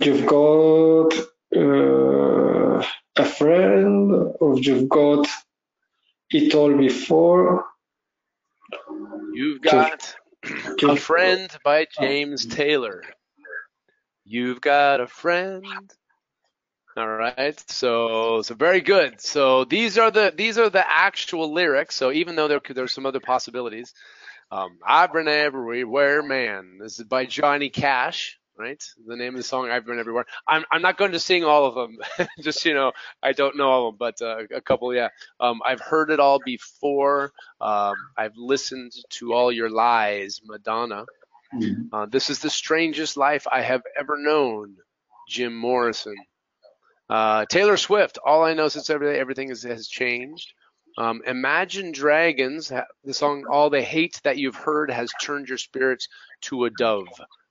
[0.00, 1.12] you've got
[1.54, 2.82] uh,
[3.16, 5.28] a friend, or you've got
[6.30, 7.66] it all before.
[9.32, 10.14] You've got
[10.82, 13.02] a friend by James Taylor.
[14.24, 15.64] You've got a friend.
[16.96, 17.62] All right.
[17.70, 19.20] So so very good.
[19.20, 21.94] So these are the these are the actual lyrics.
[21.94, 23.92] So even though there there's some other possibilities,
[24.50, 26.78] um, I've been everywhere, man.
[26.80, 28.82] This is by Johnny Cash, right?
[29.06, 30.26] The name of the song I've been everywhere.
[30.46, 31.98] I'm I'm not going to sing all of them.
[32.40, 32.92] Just you know,
[33.22, 35.08] I don't know all of them, but uh, a couple, yeah.
[35.40, 37.32] Um, I've heard it all before.
[37.60, 41.04] Um, I've listened to all your lies, Madonna.
[41.92, 44.76] Uh, this is the strangest life I have ever known,
[45.28, 46.16] Jim Morrison.
[47.08, 48.18] Uh, Taylor Swift.
[48.24, 50.52] All I know since everything everything is, has changed.
[50.98, 52.72] Um, Imagine Dragons.
[53.04, 56.08] The song "All the Hate That You've Heard Has Turned Your Spirits
[56.42, 57.08] to a Dove."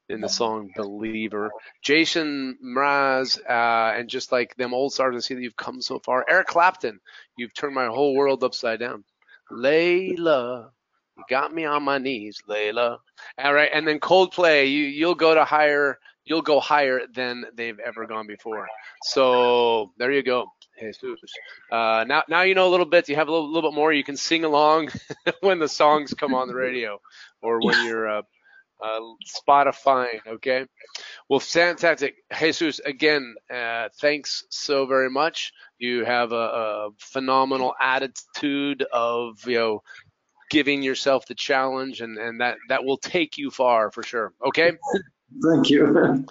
[0.08, 1.50] In the song "Believer,"
[1.82, 5.98] Jason Mraz, uh, and just like them old stars, I see that you've come so
[5.98, 6.24] far.
[6.30, 7.00] Eric Clapton,
[7.38, 9.04] you've turned my whole world upside down.
[9.52, 10.70] Layla,
[11.18, 13.00] you got me on my knees, Layla.
[13.40, 17.80] All right, and then Coldplay, you you'll go to higher, you'll go higher than they've
[17.80, 18.68] ever gone before.
[19.04, 20.46] So there you go,
[20.80, 21.32] Jesus.
[21.72, 23.10] Uh, now now you know a little bit.
[23.10, 23.92] You have a little, little bit more.
[23.92, 24.90] You can sing along
[25.40, 27.00] when the songs come on the radio
[27.42, 28.22] or when you're uh,
[28.86, 30.20] uh, Spotify.
[30.28, 30.66] Okay.
[31.30, 32.80] Well, fantastic, Jesus.
[32.80, 35.52] Again, uh, thanks so very much.
[35.80, 39.84] You have a, a phenomenal attitude of you know
[40.50, 44.34] giving yourself the challenge, and and that that will take you far for sure.
[44.46, 44.74] Okay.
[45.44, 46.26] Thank you.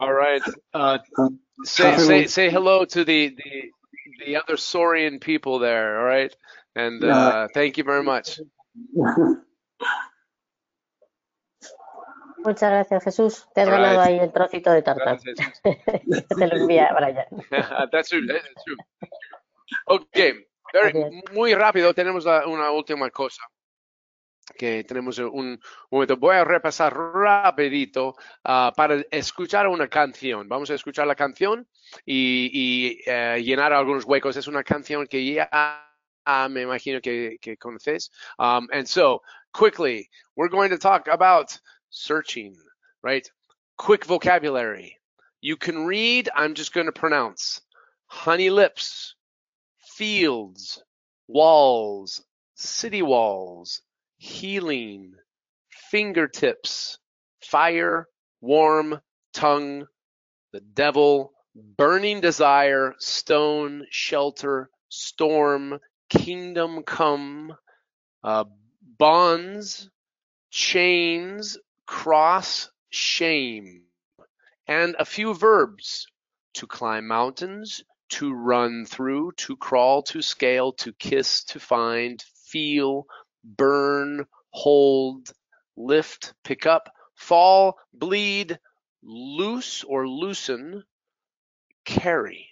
[0.00, 0.42] All right.
[0.74, 0.98] Uh,
[1.64, 3.72] say say say hello to the the
[4.26, 6.00] the other Saurian people there.
[6.00, 6.34] All right.
[6.76, 8.40] And uh, thank you very much.
[12.48, 13.46] Muchas gracias, Jesús.
[13.54, 14.08] Te has All ganado right.
[14.08, 15.18] ahí el trocito de tarta.
[15.62, 17.26] Te lo envía Brian.
[17.92, 18.26] that's true.
[18.26, 18.76] That's true.
[19.84, 20.46] Okay.
[20.72, 21.92] Very- muy rápido.
[21.92, 23.42] Tenemos una última cosa.
[24.56, 25.60] Que tenemos un
[25.90, 26.16] momento.
[26.16, 30.48] Voy a repasar rapidito ah, para escuchar una canción.
[30.48, 31.68] Vamos a escuchar la canción
[32.06, 34.38] y, y, eh, llenar algunos huecos.
[34.38, 38.10] Es una canción que ya ah, me imagino que, que conoces.
[38.38, 39.20] Um, and so,
[39.52, 42.56] quickly, we're going to talk about searching,
[43.02, 43.28] right?
[43.76, 44.96] Quick vocabulary.
[45.40, 47.60] You can read, I'm just going to pronounce
[48.06, 49.14] honey lips,
[49.96, 50.82] fields,
[51.28, 52.22] walls,
[52.54, 53.82] city walls,
[54.16, 55.14] healing,
[55.68, 56.98] fingertips,
[57.40, 58.08] fire,
[58.40, 59.00] warm,
[59.32, 59.86] tongue,
[60.52, 65.78] the devil, burning desire, stone, shelter, storm,
[66.08, 67.54] kingdom come,
[68.24, 68.44] uh,
[68.98, 69.90] bonds,
[70.50, 71.58] chains,
[71.88, 73.82] cross, shame,
[74.68, 76.06] and a few verbs
[76.54, 83.06] to climb mountains, to run through, to crawl, to scale, to kiss, to find, feel,
[83.42, 85.32] burn, hold,
[85.76, 88.58] lift, pick up, fall, bleed,
[89.02, 90.84] loose or loosen,
[91.86, 92.48] carry.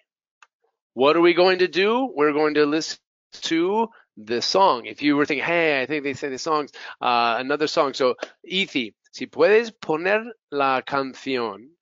[0.94, 2.10] What are we going to do?
[2.14, 2.98] We're going to listen
[3.42, 4.86] to the song.
[4.86, 6.72] If you were thinking, hey, I think they say the songs,
[7.02, 7.92] uh, another song.
[7.92, 8.14] So,
[8.50, 11.76] Ithi, si puedes poner la canción.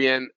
[0.00, 0.32] Bien.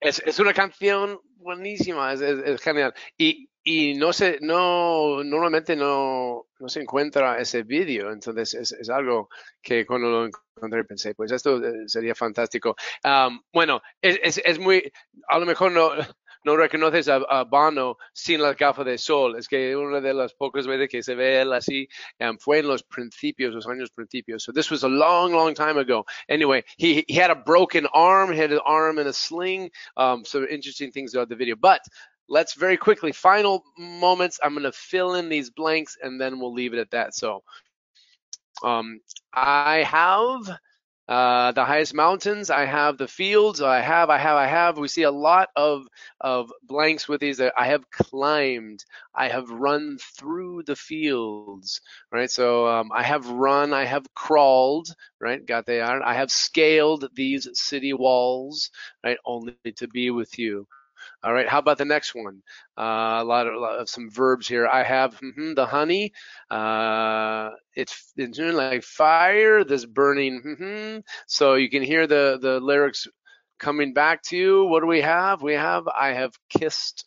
[0.00, 2.92] Es, es una canción buenísima, es, genial.
[3.16, 9.28] Y, y no se, no, normalmente no, no se encuentra ese vídeo, entonces es, algo
[9.62, 12.76] que cuando lo encontré pensé, pues esto eh, sería fantástico.
[13.52, 14.90] Bueno, es muy,
[15.28, 15.92] a lo mejor no,
[16.44, 20.34] no reconoces a, a Bono sin las gafas de sol, es que una de las
[20.34, 21.88] pocas veces que se ve él así
[22.20, 24.42] um, fue en los principios, los años principios.
[24.44, 26.04] So this was a long, long time ago.
[26.28, 29.70] Anyway, he he had a broken arm, he had an arm in a sling.
[29.96, 31.56] Um, so interesting things about the video.
[31.56, 31.80] But
[32.28, 34.38] let's very quickly, final moments.
[34.42, 37.14] I'm going to fill in these blanks and then we'll leave it at that.
[37.14, 37.42] So
[38.62, 39.00] um,
[39.32, 40.58] I have
[41.08, 42.50] uh, the highest mountains.
[42.50, 43.60] I have the fields.
[43.60, 44.78] I have, I have, I have.
[44.78, 45.86] We see a lot of
[46.20, 47.40] of blanks with these.
[47.40, 48.84] I have climbed.
[49.14, 51.80] I have run through the fields.
[52.10, 52.30] Right.
[52.30, 53.72] So um, I have run.
[53.74, 54.88] I have crawled.
[55.20, 55.44] Right.
[55.44, 56.02] Got they are.
[56.02, 58.70] I have scaled these city walls.
[59.04, 59.18] Right.
[59.26, 60.66] Only to be with you.
[61.22, 61.48] All right.
[61.48, 62.42] How about the next one?
[62.78, 64.66] Uh, a lot of, a lot of some verbs here.
[64.66, 66.12] I have mhm, the honey.
[66.50, 69.64] Uh, it's, it's like fire.
[69.64, 70.42] This burning.
[70.42, 71.02] mhm.
[71.26, 73.06] So you can hear the the lyrics
[73.58, 74.64] coming back to you.
[74.66, 75.42] What do we have?
[75.42, 77.04] We have I have kissed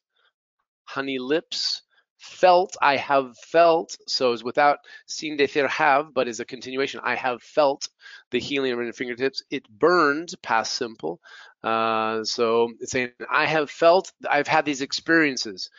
[0.85, 1.81] honey lips.
[2.19, 6.99] Felt, I have felt, so it's without sin decir have, but is a continuation.
[7.03, 7.87] I have felt
[8.31, 9.43] the healing around your fingertips.
[9.51, 11.21] It burned, past simple.
[11.67, 15.69] Uh, so it's saying, I have felt, I've had these experiences.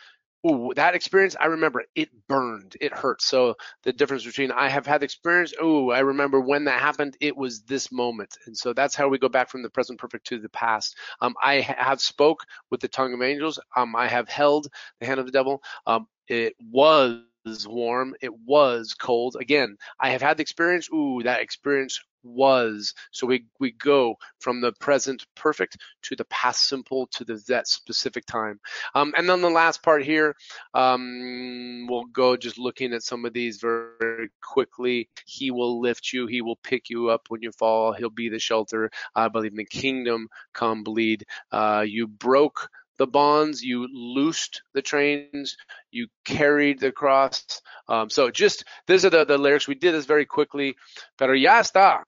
[0.47, 3.21] Ooh, that experience, I remember it burned, it hurt.
[3.21, 7.35] So the difference between I have had experience, ooh, I remember when that happened, it
[7.35, 8.37] was this moment.
[8.45, 10.95] And so that's how we go back from the present perfect to the past.
[11.21, 13.59] Um, I have spoke with the tongue of angels.
[13.75, 14.67] Um, I have held
[14.99, 15.61] the hand of the devil.
[15.87, 17.21] Um, it was
[17.67, 18.15] warm.
[18.21, 19.37] It was cold.
[19.39, 20.89] Again, I have had the experience.
[20.93, 22.93] Ooh, that experience was.
[23.11, 27.67] So we we go from the present perfect to the past simple to the that
[27.67, 28.59] specific time.
[28.95, 30.35] Um, and then the last part here,
[30.73, 35.09] um, we'll go just looking at some of these very quickly.
[35.25, 36.27] He will lift you.
[36.27, 37.93] He will pick you up when you fall.
[37.93, 38.89] He'll be the shelter.
[39.15, 40.27] I believe in the kingdom.
[40.53, 41.25] Come bleed.
[41.51, 43.63] Uh, you broke the bonds.
[43.63, 45.57] You loosed the trains.
[45.89, 47.43] You carried the cross.
[47.87, 49.67] Um, so just these are the, the lyrics.
[49.67, 50.75] We did this very quickly,
[51.17, 52.03] pero ya está.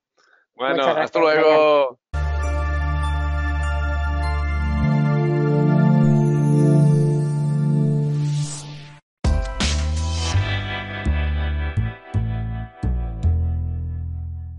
[0.55, 1.97] Bueno, hasta luego.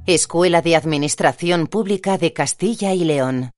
[0.04, 3.52] Escuela de Administración Pública de Castilla y León.